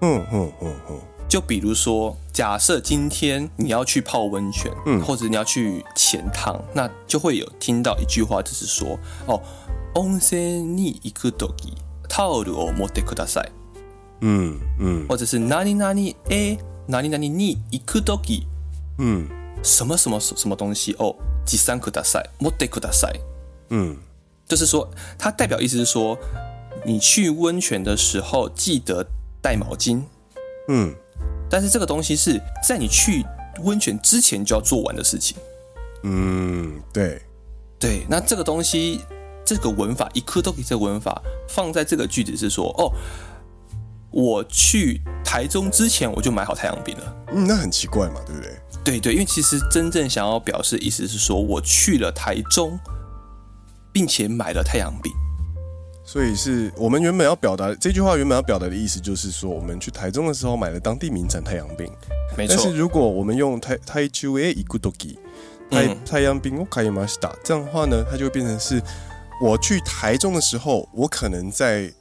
[0.01, 1.01] 嗯嗯嗯嗯。
[1.27, 9.41] 就比如说，假设今天你要去泡温泉，嗯，或者你要去潜汤，那就会有听到一句话，就是说，哦，
[9.95, 11.73] 温泉に行くとき
[12.10, 13.52] タオルを持ってください。
[14.22, 18.44] 嗯嗯，或者是哪里哪里诶，哪里哪里に行くとき，
[18.98, 19.30] 嗯，
[19.64, 23.22] 什么什么什么东西哦，持参ください，持ってください。
[23.70, 23.96] 嗯，
[24.48, 26.18] 就是说，它代表意思是说，
[26.84, 29.06] 你去温泉的时候记得
[29.42, 30.02] 带毛巾。
[30.68, 30.94] 嗯。
[31.52, 33.26] 但是这个东西是在你去
[33.64, 35.36] 温泉之前就要做完的事情。
[36.04, 37.22] 嗯，对，
[37.80, 38.06] 对。
[38.08, 39.02] 那这个东西，
[39.49, 42.93] 这个文法，一颗都给这个文法放在这个句子是说，哦，
[44.11, 47.17] 我去台中之前我就买好太阳饼了。
[47.33, 48.51] 嗯，那很奇怪嘛，对不对？
[48.85, 52.79] 对对，因为其实真正想要表示的意思是说，我去了台中，
[53.93, 55.13] 并且买了太阳饼。
[56.07, 61.91] 所以是我们原本要表达这句话，原本要表达的意思就是说，我们去台中的时候买了当地名产太阳饼。
[62.37, 62.57] 没错。
[62.57, 65.17] 但是如果我们用台台中へ行くとき
[65.71, 68.83] 太太阳饼を买いました，这样的话呢，它就会变成是
[69.42, 71.92] 我去台中的时候，我可能在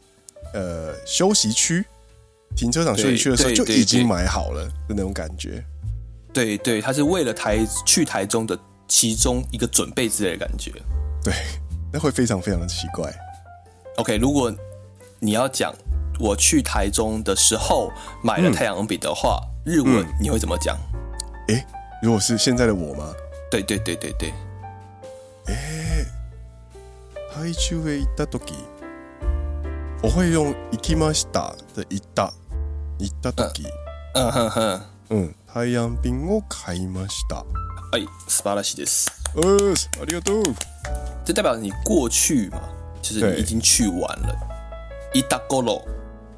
[0.55, 1.85] 呃休息区
[2.57, 5.64] 停车场休息区的时候就已经买好了的那种感觉。
[6.33, 10.72] 对对，他是为了台去台中的其中一个准备之类的感觉。
[11.22, 11.33] 对，
[11.92, 13.12] 那会非常非常的奇怪。
[13.96, 14.55] OK，如果
[15.18, 15.74] 你要讲
[16.20, 17.90] 我去台中的时候
[18.22, 20.77] 买了太阳饼的话，嗯、日文你会怎么讲？
[21.48, 21.66] 哎、欸，
[22.03, 23.12] 如果是现在的我吗？
[23.51, 24.33] 对对对对对。
[25.46, 25.88] 哎、欸，
[27.38, 28.53] 台中へ行ったとき，
[30.03, 32.33] 我会用行きました的行った。
[32.98, 33.64] 行ったとき。
[34.16, 37.44] 嗯哼哼，嗯，太阳饼を买いました。
[37.92, 39.09] 哎，素晴らしいです。
[39.37, 40.42] 呃，ありがとう。
[41.24, 42.59] 这代表你过去嘛？
[43.01, 44.35] 就是你已经去完了，
[45.14, 45.87] いたころ、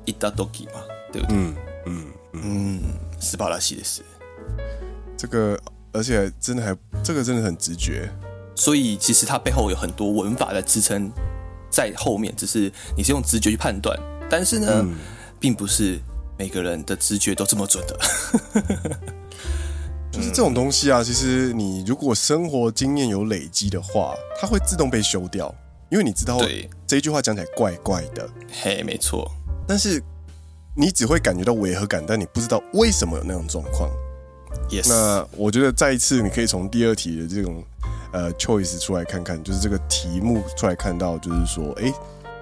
[0.04, 0.44] いたと。
[0.52, 1.34] き嘛，对不对？
[1.34, 2.82] 嗯嗯嗯，
[3.18, 4.02] 斯巴拉西的是
[5.16, 5.58] 这个，
[5.94, 8.10] 而且真的还这个真的很直觉，
[8.54, 11.10] 所以其实它背后有很多文法的支撑
[11.70, 14.96] 在后面，只是你是用直觉去判断，但是呢，嗯、
[15.38, 15.98] 并不是
[16.38, 17.98] 每个人的直觉都这么准的。
[20.12, 25.54] 就是这种东西啊，其实你如果生活经验有累积的话，它会自动被修掉。
[25.88, 28.28] 因为你知道，对这一句话讲起来怪怪的，
[28.62, 29.28] 嘿，没错。
[29.66, 30.00] 但是
[30.76, 33.90] 你只会感觉到违和感，但你不知道为什么有那种状况。
[34.68, 34.88] Yes。
[34.88, 37.64] 那我觉得再一次，你可以从第二题的这种
[38.12, 41.92] 呃 choice 出来看看，就是这个题目出来看到，就是说，哎，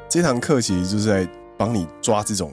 [0.08, 2.52] 这堂课其实就是在帮你抓这种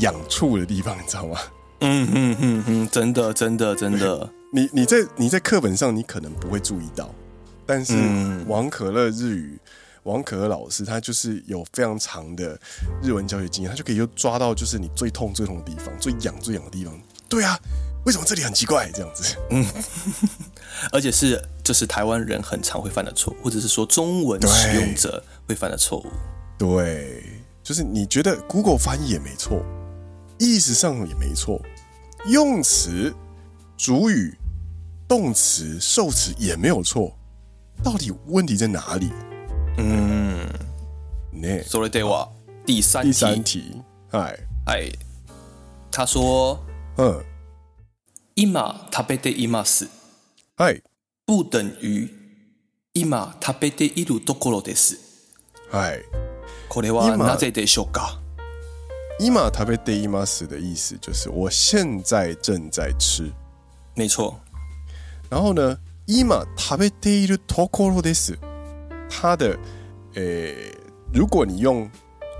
[0.00, 1.38] 痒处的地方，你知道吗？
[1.80, 7.08] 嗯嗯嗯嗯，真的真的真的，你你在你在课本上你可能不会注意到。
[7.64, 7.94] 但是
[8.48, 9.58] 王可乐日语，
[10.02, 12.58] 王可乐老师他就是有非常长的
[13.00, 16.92] 日文教学经验，他就可以就抓到就是你最痛最痛的地方，最痒最痒的地方。
[17.28, 17.56] 对啊，
[18.04, 19.36] 为什么这里很奇怪这样子？
[19.50, 19.64] 嗯，
[20.92, 26.06] 而且是就是台湾人很常会犯的错，或者是说中文使用者会犯的错误。
[26.58, 27.22] 对，
[27.62, 29.62] 就是你觉得 Google 翻译也没错，
[30.38, 31.60] 意思上也没错，
[32.26, 33.14] 用词、
[33.76, 34.36] 主语、
[35.06, 37.16] 动词、受词也没有错。
[37.82, 39.10] 到底问题在哪里？
[39.78, 40.46] 嗯，
[41.32, 42.30] 那所以对我
[42.66, 44.92] 第三题，第三题，哎哎，
[45.90, 46.62] 他说，
[46.98, 47.24] 嗯，
[48.35, 49.87] 今食べています，
[50.57, 50.81] 哎，
[51.25, 52.09] 不等于
[52.93, 54.97] 今食べているところです，
[55.71, 56.01] 哎，
[56.69, 58.19] これはなぜでしょうか？
[59.19, 63.31] 今食べています的意思就是我现在正在吃，
[63.95, 64.35] 没错。
[65.29, 65.77] 然后呢？
[66.07, 68.37] 今食べているところです。
[69.09, 69.57] 它的，
[70.13, 70.71] 诶，
[71.11, 71.89] 如果你用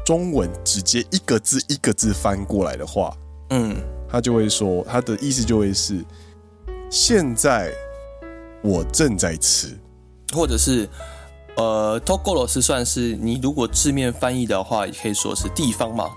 [0.06, 3.18] 中文直接一个字一个字翻过来的话，
[3.50, 6.05] 嗯， 他就会说，他的意思就会是，
[6.91, 7.73] 现在
[8.63, 9.79] 我正在吃，
[10.33, 10.89] 或者是，
[11.57, 16.11] 呃，tokoro 是算是你如果字面翻译的话，也可以说是地方嘛。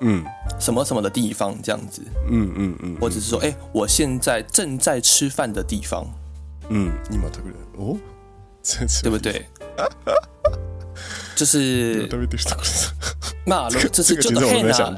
[0.00, 0.24] 嗯，
[0.60, 2.02] 什么什么的地方这样子。
[2.28, 6.06] 嗯嗯嗯，或者是说，哎，我现在正在吃饭的地方。
[6.68, 7.96] 嗯，你马特克哦，
[9.02, 9.46] 对不对？
[11.35, 12.07] 就是
[13.45, 14.97] 那 这 是叫做 hen 啊，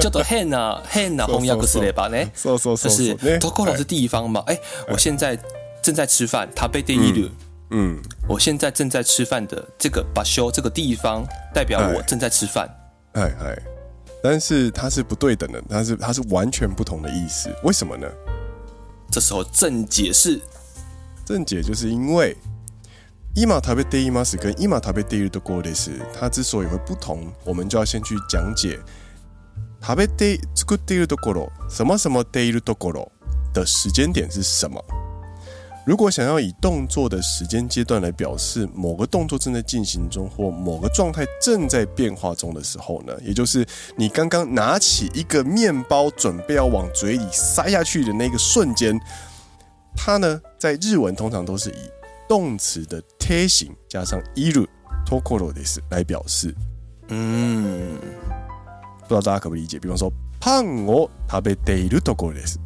[0.00, 4.42] 叫做 hen 啊，hen 啊，翻译すれば呢，就是 tokoro 是地方嘛。
[4.46, 5.38] 哎，我现在
[5.80, 7.30] 正在吃饭，食べている。
[7.70, 12.68] 嗯，我现在正在吃饭的这个场所这个地方，代表我正在吃饭。
[13.12, 13.56] 哎哎，
[14.22, 17.54] 但是它是不对等的，它是它是完全不同的意思。
[17.62, 18.08] 为什么呢？
[19.10, 20.40] 这时候正解是，
[21.24, 22.36] 正解就是因为。
[23.34, 28.78] 今食べています跟今食べているところです，它之所以会不同，我们就要先去讲解
[29.80, 33.10] 食べて作っているところ什么什么ているところ
[33.52, 34.80] 的时间点是什么。
[35.84, 48.98] 如果想要以动作的时间阶段来表示某个动作正在进行中或某个状态正在变化中的时候呢，也就是你刚刚拿起一个面包准备要往嘴里塞下去的那个瞬间，
[49.94, 51.90] 它呢在日文通常都是以
[52.28, 54.68] 动词的て形加上いる
[55.06, 56.54] ところです来表示，
[57.08, 57.98] 嗯，
[59.02, 59.78] 不知道大家可不可以理解？
[59.78, 62.58] 比方说，パンを食べているところです，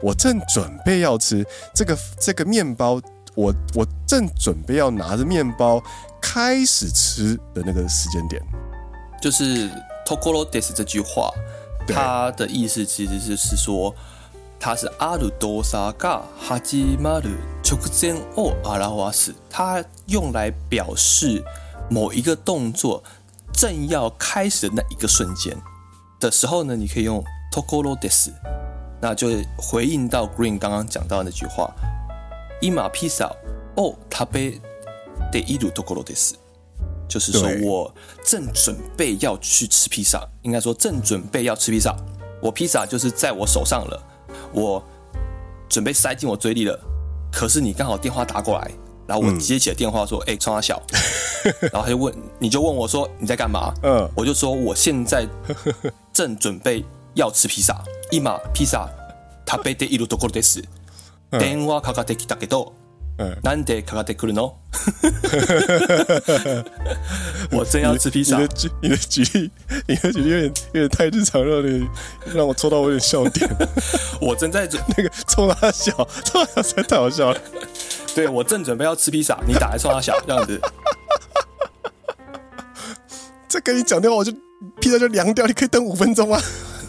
[0.00, 3.00] 我正准备要吃这个这个面包，
[3.34, 5.82] 我我正准备要拿着面包
[6.20, 8.40] 开始吃的那个时间点，
[9.20, 9.68] 就是
[10.06, 11.32] ところです这句话，
[11.88, 13.94] 它的意思其实就是说。
[14.64, 21.42] 它是ある动作が始まる直前を表す，它用来表示
[21.88, 23.02] 某一个动作
[23.54, 25.56] 正要开始的那一个瞬间
[26.20, 28.32] 的时候呢，你可以用ところです，
[29.00, 31.72] 那就回应到 Green 刚刚讲到的那句话，
[32.60, 33.34] 今ピザ
[33.76, 34.60] を食べ
[35.32, 36.34] ているところです，
[37.08, 41.96] 就是说我正准备要去吃披萨，应该说正准备要吃披萨，
[42.42, 44.02] 我披萨就是在我手上了。
[44.54, 44.82] 我
[45.68, 46.78] 准备塞进我嘴里了，
[47.32, 48.70] 可是你刚好电话打过来，
[49.06, 50.82] 然后我接起了电话说：“哎、嗯，冲三小。”
[51.72, 55.26] 然后他就问，你就问我说：“你在干嘛？”嗯，我就说：“我现在
[56.12, 57.82] 正准备要吃披萨。
[58.10, 58.88] 今披萨
[59.46, 60.62] 食べているところです。
[61.30, 62.72] 电话かかってきたけど。”
[63.18, 64.54] 嗯，なんでかかってくる の？
[67.52, 68.38] 我真要吃披萨。
[68.38, 69.50] 你的举你的举例，
[69.86, 71.86] 你的举例有点有点太日常了，你
[72.32, 73.46] 让我戳到我有点笑点。
[74.22, 75.92] 我正在准 那个冲他笑，
[76.24, 77.38] 冲他笑太好笑了。
[78.14, 80.58] 对，我正准备要吃披萨，你打来冲他笑这样子。
[83.48, 84.32] 再跟你讲电话，我就
[84.80, 86.40] 披萨就凉掉，你可以等五分钟吗？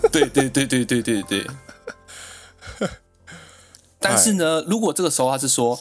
[0.09, 1.45] 对对对对对对对。
[3.99, 5.77] 但是呢，如果这个时候他是说。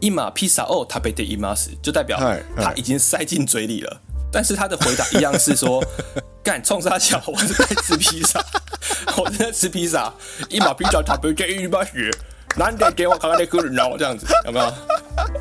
[0.00, 2.18] 今披萨を食べています，就代表
[2.56, 4.00] 他已经塞进嘴里了。
[4.30, 5.82] 但是他的回答一样是说：“
[6.44, 8.44] 干冲三小，我是在吃披萨，
[9.16, 10.12] 我是在吃披萨。
[10.50, 12.10] 今披萨食べています，
[12.56, 13.96] なんで电话かかってくるの？
[13.96, 14.72] 这样子有没有？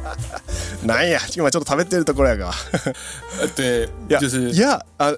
[0.86, 2.54] なんや，今ちょっと食べてるところやが。
[3.56, 5.13] 对，就是呀啊。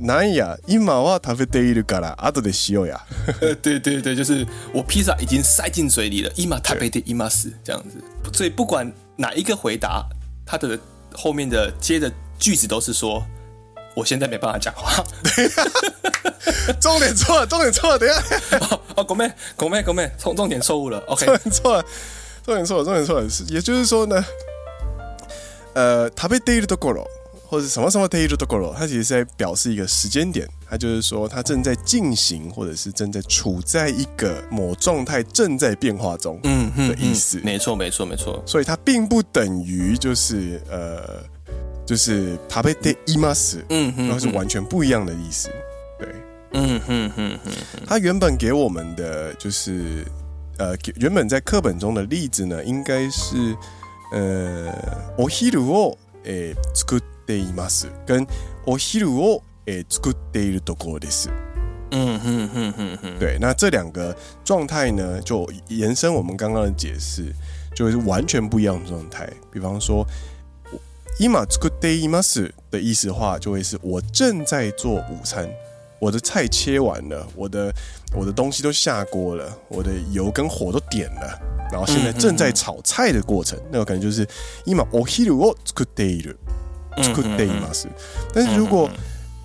[0.00, 3.00] なんや，今は食べているから后でしようや。
[3.42, 8.02] 呃，对对对，就是我披萨已经塞进嘴里了，今食べています这样子。
[8.32, 10.06] 所以不管哪一个回答，
[10.46, 10.78] 它的
[11.14, 13.22] 后面的接的句子都是说，
[13.94, 15.04] 我现在没办法讲话。
[16.80, 18.20] 重点错了，重点错了，等一下。
[18.58, 20.98] 哦哦，ごめんごめんごめん，重重点错误了。
[21.06, 21.84] OK，重点错了，
[22.44, 23.26] 重点错了，重点错了。
[23.48, 24.24] 也就是说呢，
[25.74, 27.06] 呃，食べているところ。
[27.50, 37.40] 或者什么什么ているところ，它其实是在表示一个时间点， 它就是说它正在进行，或者是正在处在一个某状态正在变化中，嗯的意思。
[37.42, 38.42] 没错，没错，没错。
[38.46, 41.22] 所以它并不等于就是呃，
[41.86, 45.48] 就是食べています，嗯哼，然后是完全不一样的意思。
[45.98, 46.08] 对，
[46.52, 47.52] 嗯哼哼哼。
[47.86, 50.04] 它原本给我们的就是
[50.58, 53.56] 呃，原本在课本中的例子呢，应该是
[54.12, 54.72] 呃，
[55.16, 58.26] お昼を诶作っています跟
[58.66, 61.30] お昼を 诶作っているところです。
[61.92, 67.34] 嗯哼哼哼哼，对，那这两个状态呢，就延伸我们刚刚的解释，
[67.74, 69.28] 就是完全不一样的状态。
[69.52, 70.06] 比方说，
[71.18, 75.50] 今作っています的意思的话，就会是我正在做午餐，
[75.98, 77.74] 我的菜切完了，我的
[78.14, 81.38] 我的东西都下锅了，我的油跟火都点了，
[81.72, 84.26] 然后现在正在炒菜的过程，那个可能就是
[84.64, 86.36] 今お昼を作っている。
[87.02, 87.88] 作っています。
[88.34, 88.90] 但是如果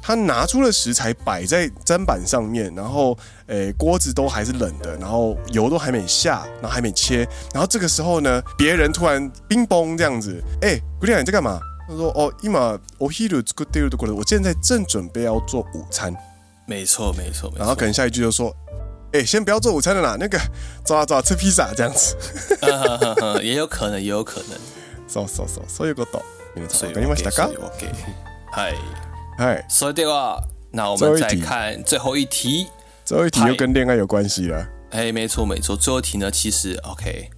[0.10, 3.18] 他拿出了食材摆在砧板上面，然后
[3.48, 11.60] 诶锅子都还是冷的，然后油都还没下，然后还没切，然后这个时候呢，别人突然冰崩这样子，哎，姑娘你在干嘛？
[11.88, 16.16] 他说：“哦，今お昼作っているところ，我现在正准备要做午餐。”
[16.66, 17.60] 没错，没错，没错。
[17.60, 20.40] 然后可能下一句就说：“哎，先不要做午餐了啦，那个
[20.84, 22.16] 走啊走啊，吃披萨这样子。
[23.44, 24.58] 也有可能，也有可能。
[25.08, 26.24] そうそうそう、そういうこと。
[26.56, 27.52] 皆さんわかりましたか？
[28.52, 28.74] 嗨
[29.41, 30.39] 嗨，所以的话，
[30.71, 32.67] 那我们再看最后一题。
[33.07, 34.69] 最后一题又跟恋爱有关系了。
[34.91, 35.75] 哎，没错没错。
[35.75, 37.31] 最后一题呢，其实 OK。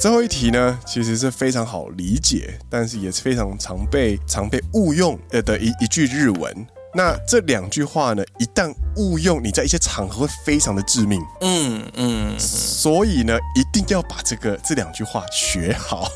[0.00, 6.66] 最后一题呢，其实是非常好理解，但是也是非常常被常被误用呃的一一句日文。
[6.92, 11.22] 那这两句话呢，一旦误用，你在一些场合会非常的致命。
[11.42, 16.10] 嗯嗯，所以呢，一定要把这个这两句话学好。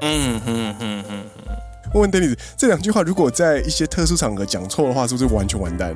[0.00, 1.54] 嗯嗯嗯嗯嗯。
[1.93, 5.95] 问问 Dennis，这两句话如果在一些特殊场合讲错的话，是不是完全完蛋？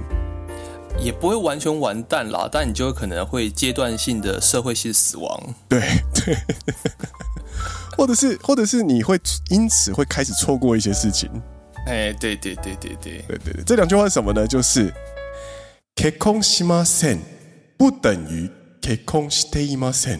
[0.99, 5.55] 也不会完全完蛋啦，但你就有可能会阶段性的社会性死亡。
[5.68, 5.82] 对
[6.14, 6.38] 对，
[7.97, 11.30] 或者是或者是你会因此会开始错过一些事情。
[11.88, 14.47] 哎，对对对对对对对对，这两句话是什么呢？
[14.47, 14.93] 就是
[15.95, 17.20] 结婚しません
[17.76, 18.49] 不等于
[18.80, 20.20] 结婚していません。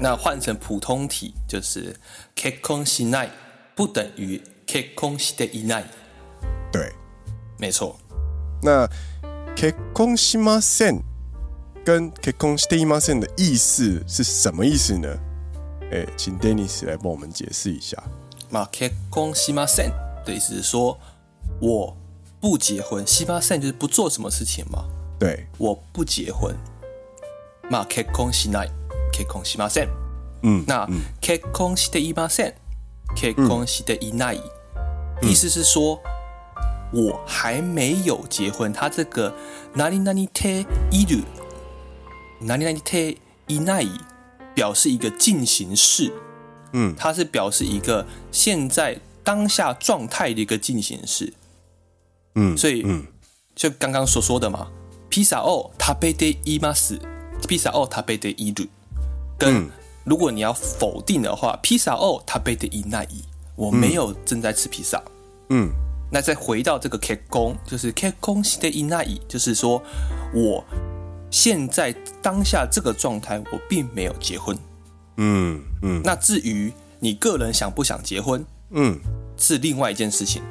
[0.00, 1.94] 那换成普通体就是
[2.34, 3.28] 结婚しない
[3.74, 4.40] 不等于
[4.70, 5.84] 结婚していない。
[6.72, 6.92] 对，
[7.58, 7.96] 没错。
[8.62, 8.88] 那
[9.54, 11.02] 结婚しません
[11.84, 15.18] 跟结婚していません的意思是什么意思呢？
[15.90, 18.02] 哎，请 Dennis 来帮我们解释一下。
[18.50, 19.92] 那结婚しません。
[20.24, 20.98] 的意思是说，
[21.60, 21.96] 我
[22.40, 24.84] 不结婚，しません就是不做什么事情嘛。
[25.18, 26.54] 对，我不结婚。
[27.70, 28.70] まあ、结婚しない、
[29.12, 29.88] 结婚しません。
[30.42, 32.54] 嗯，那、嗯、结婚していません、
[33.16, 34.42] 结婚していない、嗯，
[35.22, 36.00] 意思是说
[36.92, 38.72] 我还没有结婚。
[38.72, 39.34] 他这个
[39.74, 41.24] 何々ている、
[42.40, 43.18] 何々て
[43.48, 43.90] いない
[44.54, 46.12] 表示一个进行式。
[46.72, 49.00] 嗯，它是表示一个现在。
[49.26, 51.34] 当下状态的一个进行式，
[52.36, 53.08] 嗯，所以，嗯，
[53.56, 54.68] 就刚刚所说的嘛，
[55.10, 57.00] ピザを食べています，
[57.48, 58.68] ピザを食べている，
[59.36, 59.68] 跟
[60.04, 63.24] 如果你要否定的话，ピザを食べていない，
[63.60, 65.02] 我没有正在吃披萨，
[65.48, 65.70] 嗯，
[66.10, 69.82] 那再回到这个结婚，就是结婚していない，就是说
[70.34, 70.64] 我
[71.30, 74.56] 现在当下这个状态，我并没有结婚，
[75.16, 78.44] 嗯嗯，那至于你个人想不想结婚？
[78.70, 78.98] 嗯，
[79.36, 80.42] 是另外一件事情，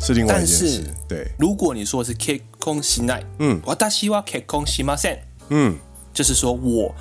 [0.00, 0.84] 是另外一件事。
[1.08, 5.18] 对，如果你说的是结婚しない，嗯，私は结婚しません，
[5.48, 5.76] 嗯，
[6.12, 6.94] 就是说我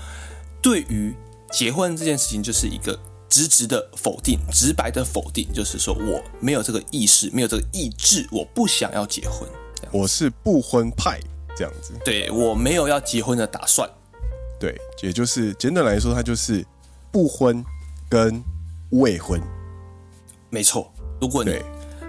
[0.61, 1.13] 对于
[1.51, 2.97] 结婚这件事情就是一个
[3.28, 9.48] 直直的否定，直白的否定，就是说我没有这个意识，没有这个意志，我不想要结婚，
[9.92, 11.20] 我是不婚派
[11.56, 13.88] 这样子，对，我没有要结婚的打算，
[14.58, 16.64] 对，也就是简短来说，它就是
[17.10, 17.64] 不婚
[18.08, 18.42] 跟
[18.90, 19.40] 未婚。
[20.50, 21.58] 没错，如果你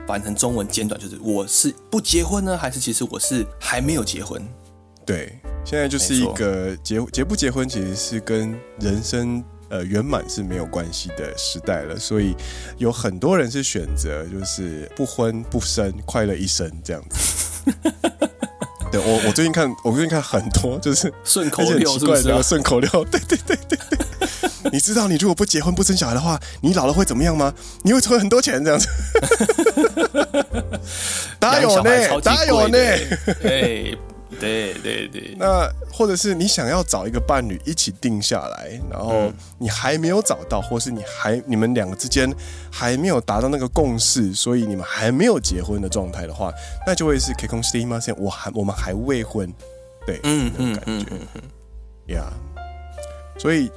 [0.07, 4.41] 翻成中文简短，就是我是不结婚呢，还是其实我是还没有结婚？
[5.05, 12.35] 对，现在就是一个结结不结婚，其实是跟人生呃圆满是没有关系的时代了，所以
[12.77, 17.71] 有很多人是选择就是不婚不生，快乐一生这样子。
[18.89, 22.41] 对我，我最近看，我最近看很多就是顺口溜，是不是啊？
[22.41, 23.97] 顺口溜，对对对对对。
[24.71, 27.53] 你知道你如果不结婚不生小孩的话，你老了会怎么样吗？
[27.83, 28.87] 你会存很多钱这样子。
[31.39, 32.77] 打有呢，打有呢。
[33.41, 33.97] 对
[34.40, 35.36] 对对对。
[35.38, 42.32] 那或者是你想要找一个伴侣一起定下来，然后你还没有找到，或是你还你们两个之间
[42.70, 46.52] 还没有达到那个共识，所以你们还没有结婚的状态的话，
[46.86, 48.16] 那就会是结婚していません。
[48.18, 49.52] 我还我们还未婚，
[50.06, 51.42] 对，嗯那种感觉，嗯嗯嗯
[52.14, 53.40] 呀，yeah.
[53.40, 53.70] 所以。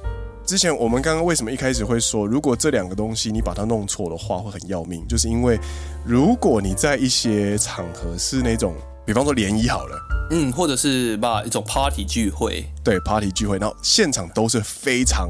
[0.46, 5.04] 之前我们刚刚为什么一开始会说，如果这两个东西你把它弄错的话，会很要命？
[5.08, 5.58] 就是因为
[6.04, 8.72] 如果你在一些场合是那种，
[9.05, 9.99] 比方说联谊好了，
[10.29, 15.29] 嗯，或者是吧一种 party 聚会，对 party 聚会，然后现场都是非常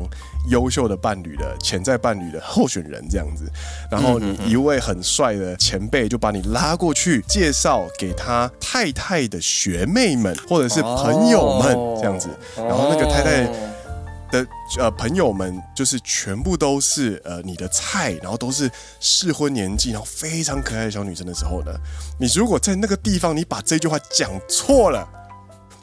[0.50, 3.50] 优秀的伴侣的潜在伴侣的候选人这样子，
[3.90, 13.71] 然后你一位很帅的前辈就把你拉过去介绍给他太太的学妹们或者是朋友们这样子，然后那个太太。
[14.32, 14.48] 的
[14.80, 21.72] 呃朋友们就是全部都是呃你的菜，然后都是适婚年纪，然后非常可爱的小女生的时候呢，
[22.18, 25.08] 你如果在那个地方你把这句话讲错了，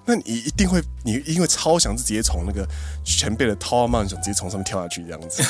[0.06, 2.66] 那你一定会你因为超想是直接从那个
[3.04, 5.42] 前辈的 Tower Mountain 直接从上面跳下去这样子。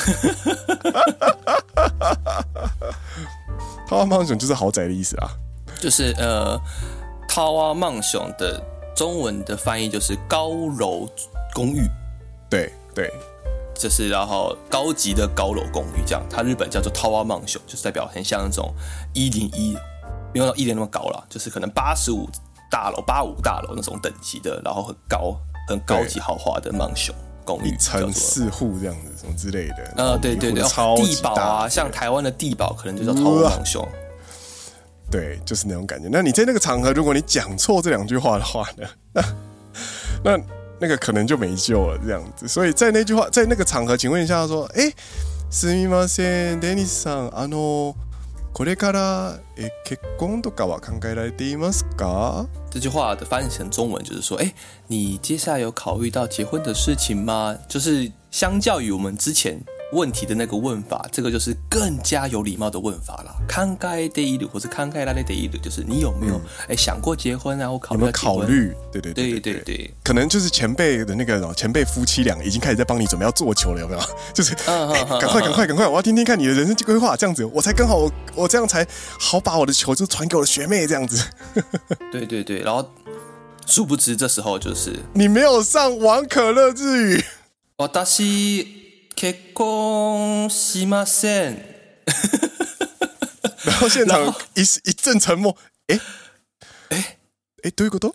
[3.87, 5.31] Tower Mountain 就是豪宅的意思啊，
[5.79, 6.59] 就是呃
[7.29, 8.61] Tower Mountain 的
[8.93, 11.07] 中文的翻译就是高楼
[11.53, 11.87] 公寓，
[12.49, 12.69] 对。
[12.99, 13.13] 对，
[13.73, 18.73] 就是然后高级的高楼公寓这样，它日本叫做 Tower Mansion，就是代表很像那种
[19.13, 19.73] 一零一，
[20.33, 22.27] 没有到一零那么高了，就是可能八十五
[22.69, 25.33] 大楼、八五大楼那种等级的，然后很高、
[25.69, 27.13] 很高级豪华的 Mansion
[27.45, 29.93] 公寓，一层四户这样子，什么之类的。
[29.95, 30.61] 呃，对对对，
[30.97, 33.87] 地堡啊，像台湾的地堡可能就叫 Tower Mansion。
[35.09, 36.09] 对，就是那种感觉。
[36.11, 38.85] 那你在那个场合，如果你讲错这两句话的话呢？
[39.13, 39.23] 那
[40.21, 40.37] 那
[40.80, 42.48] 那个可能就没救了，这样子。
[42.48, 44.92] 所以在那句话，在那个场合，请问一下，说，哎，
[45.50, 47.94] すみません、デニスさん、あの、
[48.52, 52.46] これからえ结婚とかは考えられていますか？
[52.70, 54.52] 这句话的翻译成中文就是说，哎，
[54.88, 57.56] 你接下来有考虑到结婚的事情吗？
[57.68, 59.60] 就是相较于我们之前。
[59.92, 63.32] 问题的那个问法，这个就是更加有礼貌的问法了。
[63.48, 67.68] 考えている，或是考えられている，就是你有没有哎、嗯、想过结婚啊？
[67.68, 68.72] 或考虑有没有考虑？
[68.90, 74.00] 对对对对对，对对对，可能就是前辈的那个前辈夫妻俩已经开始在帮你准备要做球了，有没有？
[74.32, 78.84] 就是哎，赶快赶快赶快，我要听听看你的人生规划，这样子我才刚好我，我这样才
[79.20, 81.24] 好把我的球就传给我的学妹，这样子。
[82.10, 82.90] 对对对，然后
[83.64, 87.24] 殊不知这时候就是你没有上王可乐日语，
[88.04, 88.66] 私
[89.18, 91.58] 结婚しません。
[93.64, 95.56] 然后现场一一阵沉默。
[95.86, 95.98] 哎
[96.90, 97.18] 哎
[97.62, 98.14] 哎，どういうこと？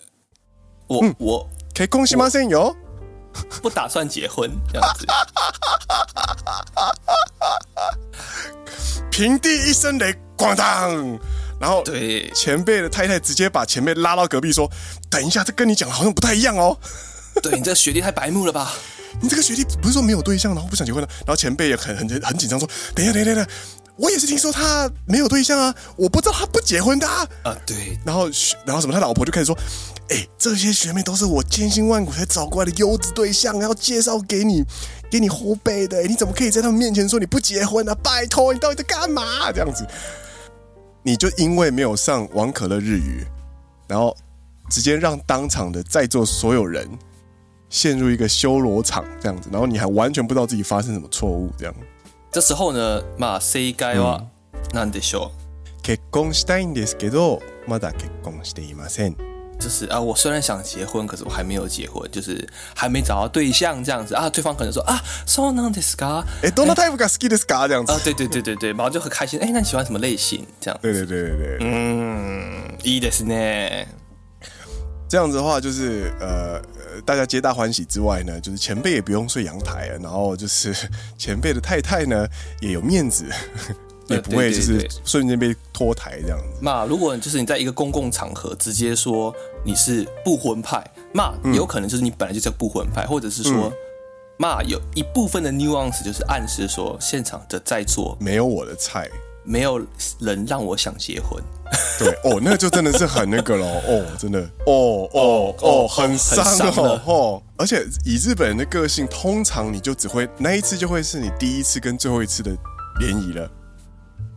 [0.88, 2.76] 我、嗯、我结婚しませんよ，
[3.62, 5.06] 不打算结婚这样子。
[9.12, 11.20] 平地一声雷，咣当！
[11.60, 16.80] 然后对前辈的太太直接把前辈拉到隔壁说：“等一下，这跟你讲的好像不太一样哦。
[17.43, 18.73] 对”你这学历太白目了吧？
[19.21, 21.09] 你这个学弟不是说没有对象，然后不想结婚了？
[21.21, 23.53] 然后前辈也很很很紧张说：“等一下，等一下，等一下，
[23.97, 27.97] 我也是听说他没有对象啊，我不知道他不结婚的啊。”啊，对。
[28.05, 28.29] 然后，
[28.67, 28.93] 然后什么？
[28.93, 29.57] 他老婆就开始说
[30.11, 34.65] ：“哎，这些学妹都是我千辛万苦才找过来的优质对象，要介绍给你，
[35.09, 36.03] 给你后辈的。
[36.03, 37.95] 你怎么可以在他们面前说你不结婚呢？
[37.95, 39.53] 拜托，你到底在干嘛？
[39.53, 39.87] 这样子，
[41.05, 43.25] 你就因为没有上王可乐日语，
[43.87, 44.17] 然后
[44.69, 46.89] 直接让当场的在座所有人。”
[47.74, 51.74] 陷入一个修罗场这样子，然后你还完全不知道自己发生什么错误这样。
[52.32, 54.24] 这时候呢，まあ正解は
[54.74, 55.32] 何でしょう？
[55.82, 59.16] 结婚したいんですけど、まだ结婚していません。
[59.60, 64.30] 就是啊，我虽然想结婚，可是我还没有结婚，就是还没找到对象这样子啊。
[64.30, 66.24] 对方可能说啊，そうなんですか？
[66.42, 67.68] 哎，どんなタイプが好きですか？
[67.68, 69.40] 这样子啊，对对对对对，然后就很开心。
[69.40, 70.46] 哎，那你喜欢什么类型？
[70.62, 70.88] 这样子。
[70.88, 73.88] 对对对对对，嗯， いいですね。
[75.09, 76.61] 这样子的话，就是呃。
[77.05, 80.73] 大家皆大欢喜之外呢，就是前辈也不用睡阳台了，然后就是
[81.19, 82.25] 前辈的太太呢
[82.61, 83.27] 也有面子，
[84.07, 86.61] 也不会就是瞬间被脱台这样子。
[86.63, 89.35] 那如果就是你在一个公共场合直接说
[89.65, 93.73] 你是不婚派，那有可能就是你本来就叫不婚派，或者是说，
[94.39, 99.11] 那有一部分的 nuance 就是暗示说现场的在座没有我的菜。
[99.45, 99.79] 没有
[100.21, 101.43] 人让我想结婚，
[101.99, 106.45] 对哦，那就真的是很那个了哦，真的哦哦哦，很伤
[106.77, 112.57] 哦哦，而且以日本人的个性，通常你就只会那一次就会是你第一次跟最后一次的
[113.01, 113.51] 联谊了，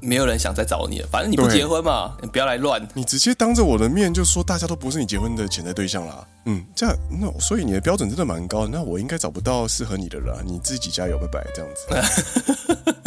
[0.01, 12.93] 没有人想再找你了，反正你不结婚嘛，你不要来乱，你直接当着我的面就说大家都不是你结婚的潜在对象啦，嗯，这样那所以你的标准真的蛮高的，那我应该找不到适合你的了，你自己加油，拜拜，这样子。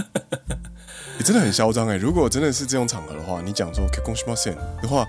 [1.19, 1.95] 你真的很嚣张哎！
[1.95, 5.07] 如果真的是这种场合的话，你讲说结婚しません的话，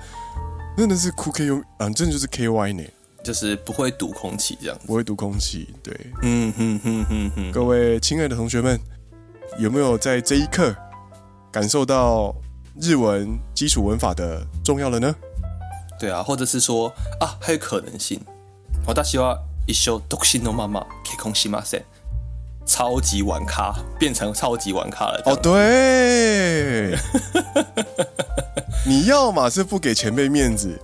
[0.77, 2.85] 真的是酷 K U 啊，真的就是 K Y 呢，
[3.25, 5.75] 就是不会堵空气这样，不会堵空气。
[5.83, 5.93] 对，
[6.23, 7.53] 嗯哼哼哼哼。
[7.53, 8.79] 各位亲爱的同学们，
[9.59, 10.75] 有没有在这一刻
[11.51, 12.35] 感受到
[12.81, 15.15] 日文基础文法的重要了呢？
[15.99, 16.89] 对啊，或者是说
[17.21, 18.21] 啊，还有可能性。
[18.87, 21.83] 私は一生独身のまま结婚しません。
[22.67, 26.97] 超级玩咖变成超级玩咖了哦，对，
[28.85, 30.77] 你要么是不给前辈面子，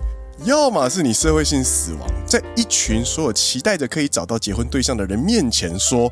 [0.45, 6.09] 要么是你社会性死亡，在一群所有期待着可以找到结婚对象的人面前说，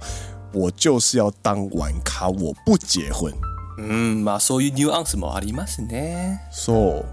[0.52, 3.34] 我就是要当玩咖，我不结婚。
[3.78, 6.38] 嗯，嘛，所以 nuance もありますね。
[6.52, 7.06] So，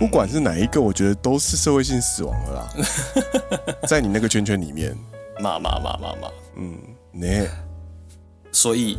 [0.00, 2.66] 不管是哪一个，我觉得都是社会性死亡了啦，
[3.86, 4.96] 在你那个圈圈里面，
[5.40, 6.78] 嘛嘛嘛嘛嘛，嗯，
[7.12, 7.46] 呢。
[8.57, 8.97] 所以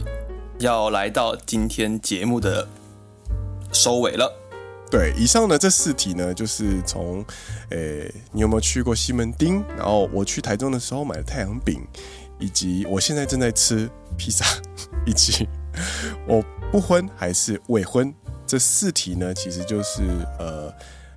[0.61, 2.69] 要来到今天节目的
[3.73, 4.33] 收尾了。
[4.89, 7.25] 对，以上的这四题呢，就是从，
[7.71, 9.65] 诶、你有没有去过西门町？
[9.77, 11.85] 然后我去台中的时候买的太阳饼，
[12.39, 14.47] 以及我现在正在吃披萨，
[15.05, 15.49] 以及
[16.29, 16.41] 我
[16.71, 18.15] 不婚还是未婚？
[18.47, 20.03] 这四题呢，其实就是
[20.39, 20.73] 呃，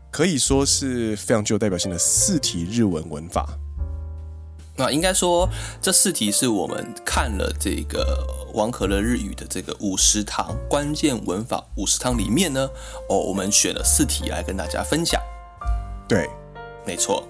[0.09, 3.55] 可以说是非常具有代表性的四题日文文法。
[4.81, 5.47] 那应该说，
[5.79, 8.25] 这四题是我们看了这个
[8.55, 12.67] 王可乐日语的这个五十堂关键文法五十堂里面呢，
[13.07, 15.21] 哦，我们选了四题来跟大家分享。
[16.07, 16.27] 对，
[16.83, 17.27] 没错。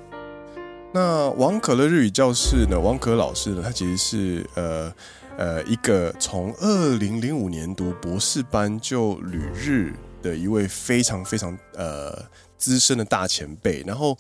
[0.94, 4.94] 那王可乐日语教室呢，王可老师呢，他其实是呃
[5.38, 12.18] 呃一个从二零零五年读博士班就旅日的一位非常非常呃
[12.58, 14.18] 资深的大前辈，然后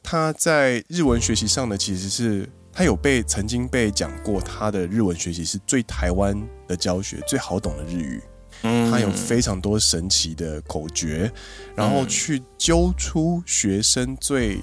[0.00, 2.48] 他在日文学习上呢，其实是。
[2.72, 8.22] 他有被曾经被讲过，他的日文学习是最台湾的教学，最好懂的日语。
[8.62, 11.30] 嗯，他有非常多神奇的口诀，
[11.76, 14.60] 然后去揪出学生最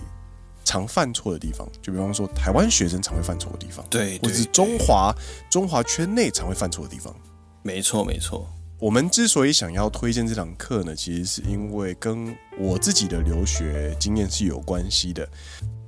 [0.65, 1.65] 常犯错的地方。
[1.81, 5.13] 就比方说，台湾学生常会犯错的地方，对，或者是中华
[5.49, 7.15] 中华圈内常会犯错的地方。
[7.63, 8.49] 没错，没错。
[8.77, 15.25] 我们之所以想要推荐这堂课呢，其实是因为跟我自己的留学经验是有关系的。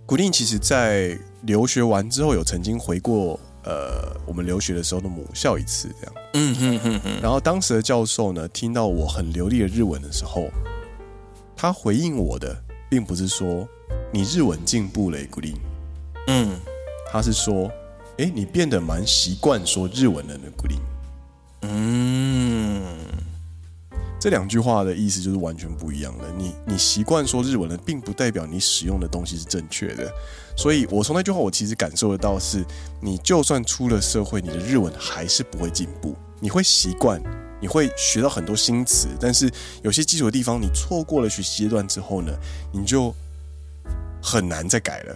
[0.08, 6.16] 古令其实，在留学完之后，有曾经回过呃，我们留学的时候的母校一次，这样。
[6.34, 7.22] 嗯哼哼哼。
[7.22, 10.48] 然后当时的教授呢，听到我很流利的日文的时候，
[11.58, 12.56] 他回应我的，
[12.90, 13.68] 并不是说
[14.10, 15.54] 你日文进步了，古令。
[16.28, 16.58] 嗯，
[17.12, 17.70] 他是说，
[18.18, 20.80] 哎，你变得蛮习惯说日文的呢，古令。
[21.64, 22.96] 嗯。
[24.20, 26.26] 这两句话的意思就是完全不一样的。
[26.38, 30.12] 你你习惯说日文了，并不代表你使用的东西是正确的。
[30.56, 32.66] 所以，我从那句话，我其实感受得到是，
[33.00, 36.16] 你就算出了社会，你的日文还是不会进步。
[36.40, 37.22] 你会习惯，
[37.62, 39.52] 你会学到很多新词，但是
[39.84, 42.32] 有些基础的地方，你错过了学习阶段之后呢，
[42.72, 43.14] 你就
[44.22, 45.16] 很难再改了。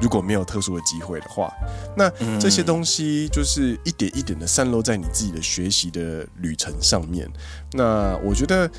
[0.00, 1.52] 如果没有特殊的机会的话，
[1.96, 7.30] 那这些东西就是一点一点的散落在你自己的学习的旅程上面。
[7.72, 8.70] 那我觉得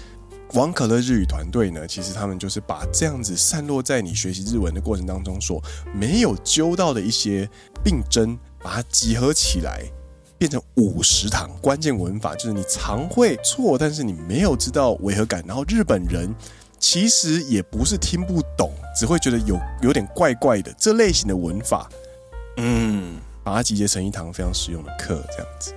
[0.53, 7.49] 王可乐日语团队呢，其实他们就是把这样子散落在你学习日文的过程当中所没有揪到的一些
[7.83, 9.81] 病针，把它集合起来，
[10.37, 16.33] 变成五十堂关键文法，就是你常会错，但是你没有知道违和感，然后日本人。
[16.83, 21.89] 其实也不是听不懂，只会觉得有有点怪怪的这类型的文法，
[22.57, 25.73] 嗯，把它集结成一堂非常实用的课，这样子。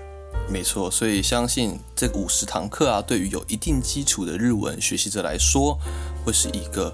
[0.48, 5.78] 没错，所以相信这五十堂课啊，对于有一定基础的日文学习者来说，
[6.24, 6.92] 会是一个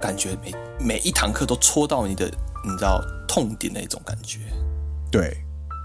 [0.00, 2.24] 感觉每每一堂课都戳到你的，
[2.64, 4.38] 你知道痛点的一种感觉。
[5.10, 5.36] 对。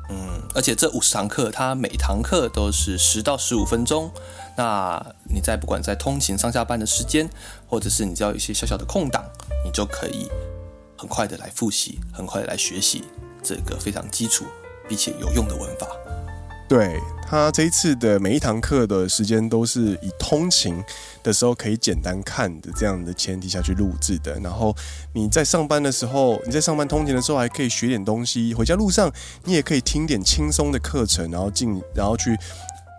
[0.09, 4.09] 嗯，而且这五十堂课，它每堂课都是十到十五分钟。
[4.57, 7.29] 那你在不管在通勤上下班的时间，
[7.67, 9.23] 或者是你只要有一些小小的空档，
[9.63, 10.27] 你就可以
[10.97, 13.03] 很快的来复习，很快的来学习
[13.43, 14.45] 这个非常基础
[14.89, 15.87] 并且有用的文法。
[16.67, 20.83] 对，他这一次的每一堂课的时间都是以通勤
[21.23, 24.37] 的时候可以简单看的这样的前提下去录制的。
[24.41, 24.75] 然后
[25.13, 29.09] 你在上班的时候，你在上班通勤的时候还可以学点东西，回家路上
[29.45, 32.37] 你也可以听点轻松的课程，然后进然后去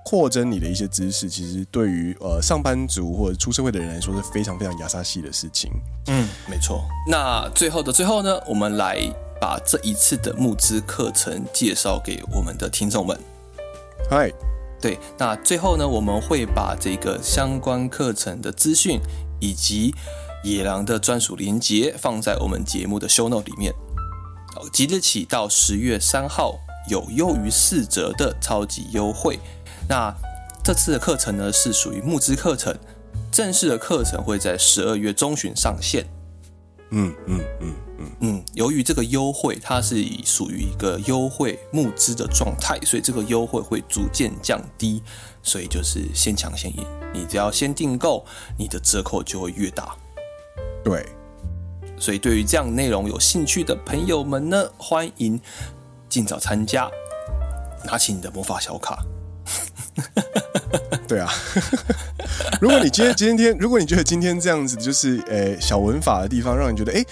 [0.08, 1.28] 扩增你的一些知识。
[1.28, 5.70] 其实对于呃上班族或者出社会的人来说是非常非常亚萨系的事情。
[6.06, 6.82] 嗯，没错。
[7.06, 8.98] 那最后的最后呢，我们来
[9.38, 13.20] 把这一次的募资课程介绍给我们的听众们。
[14.08, 14.32] 嗨，
[14.80, 18.98] 对，那最后呢，我们会把这个相关课程的资讯
[19.38, 19.94] 以及
[20.42, 23.74] 野狼的专属连接放在我们节目的 show note 里面。
[24.72, 29.38] 即日起到十月三号有优于四折的超级优惠。
[29.88, 30.14] 那
[30.62, 32.76] 这次的课程呢是属于募资课程，
[33.32, 36.06] 正式的课程会在十二月中旬上线。
[36.90, 45.02] 嗯嗯嗯嗯嗯，由于这个优惠它是以属于一个优惠募资的状态，所以这个优惠会逐渐降低，
[45.42, 46.86] 所以就是先抢先赢。
[47.12, 48.24] 你只要先订购，
[48.58, 49.94] 你的折扣就会越大。
[50.82, 51.06] 对，
[51.98, 55.38] 所以对于这样内容有兴趣的朋友们呢，欢迎
[56.08, 56.90] 尽早参加，
[57.84, 59.02] 拿起你的魔法小卡。
[61.08, 61.30] 对啊，
[62.60, 67.04] 如果你今天今天如果你觉得今天这样子就是呃小文法的地方让你觉得哎，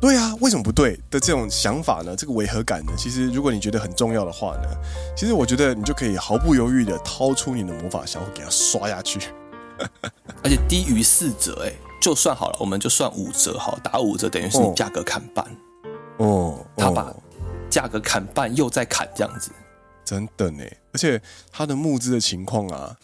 [0.00, 2.14] 对啊，为什么不对的这种想法呢？
[2.14, 2.92] 这个违和感呢？
[2.96, 4.68] 其实如果你觉得很重要的话呢，
[5.16, 9.20] 其实我觉得你就可以毫不犹豫的掏出你的魔法小卡给它刷下去，
[10.44, 15.44] 而且低于四折哎，就算好了，我们就算五折好，打五折等于是你价格砍半
[16.18, 17.12] 哦，哦，他把
[17.70, 19.50] 价格砍半又再砍这样子。
[20.04, 22.96] 真的呢，而且他的募资的情况啊，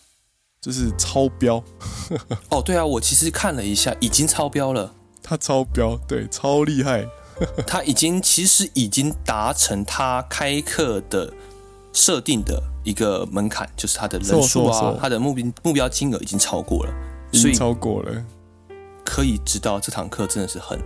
[0.61, 1.62] 就是超标。
[2.51, 4.94] 哦，对啊，我其实看了一下，已经超标了。
[5.22, 7.07] 他超标，对，超厉害。
[7.66, 11.32] 他已经其实已经达成他开课的
[11.92, 16.92] 设定的一个门槛，就是他的人数啊，他的目标目标金额已经超过了，
[17.32, 18.24] 所以超过了，
[19.05, 20.80] 可以知道这堂课真的是很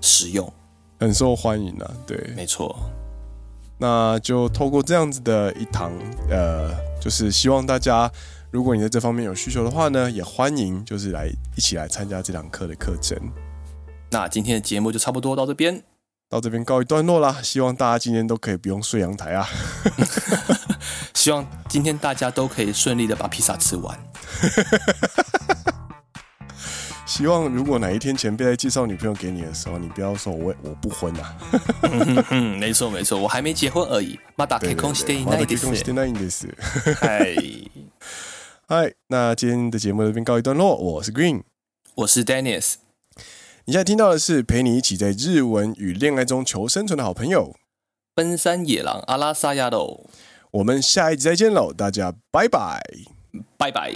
[0.00, 0.52] 实用、
[1.00, 1.90] 很受欢迎啊。
[2.06, 2.78] 对，没错。
[3.78, 5.92] 那就透过这样子的一堂，
[6.30, 6.70] 呃，
[7.00, 8.10] 就是希望大家，
[8.50, 13.18] 如果你在这方面有需求的话呢，也欢迎就是来一起来参加这堂课的课程。
[14.10, 15.82] 那今天的节目就差不多到这边，
[16.30, 17.36] 到这边告一段落啦。
[17.42, 19.46] 希望大家今天都可以不用睡阳台啊。
[21.12, 23.98] 希望今天大家都可以顺利的把披萨吃完。
[27.05, 31.37] 希望如果哪一天前辈在介绍女朋友给你的时候，你不要说我我不婚啊。
[32.29, 34.19] 嗯，没错没错，我还没结婚而已。
[34.35, 35.67] 马达结婚していないです。
[35.75, 36.47] してないんです。
[36.99, 37.35] 嗨
[38.67, 40.75] 嗨，那今天的节目这边告一段落。
[40.75, 41.43] 我是 Green，
[41.95, 42.75] 我是 Dennis。
[43.65, 47.55] 你现在听到的是陪你一起在日文与恋爱中求生存的好朋友——
[48.15, 50.05] 奔山野郎阿拉萨亚喽。
[50.51, 52.81] 我们下一集再见喽，大家拜拜，
[53.57, 53.91] 拜拜。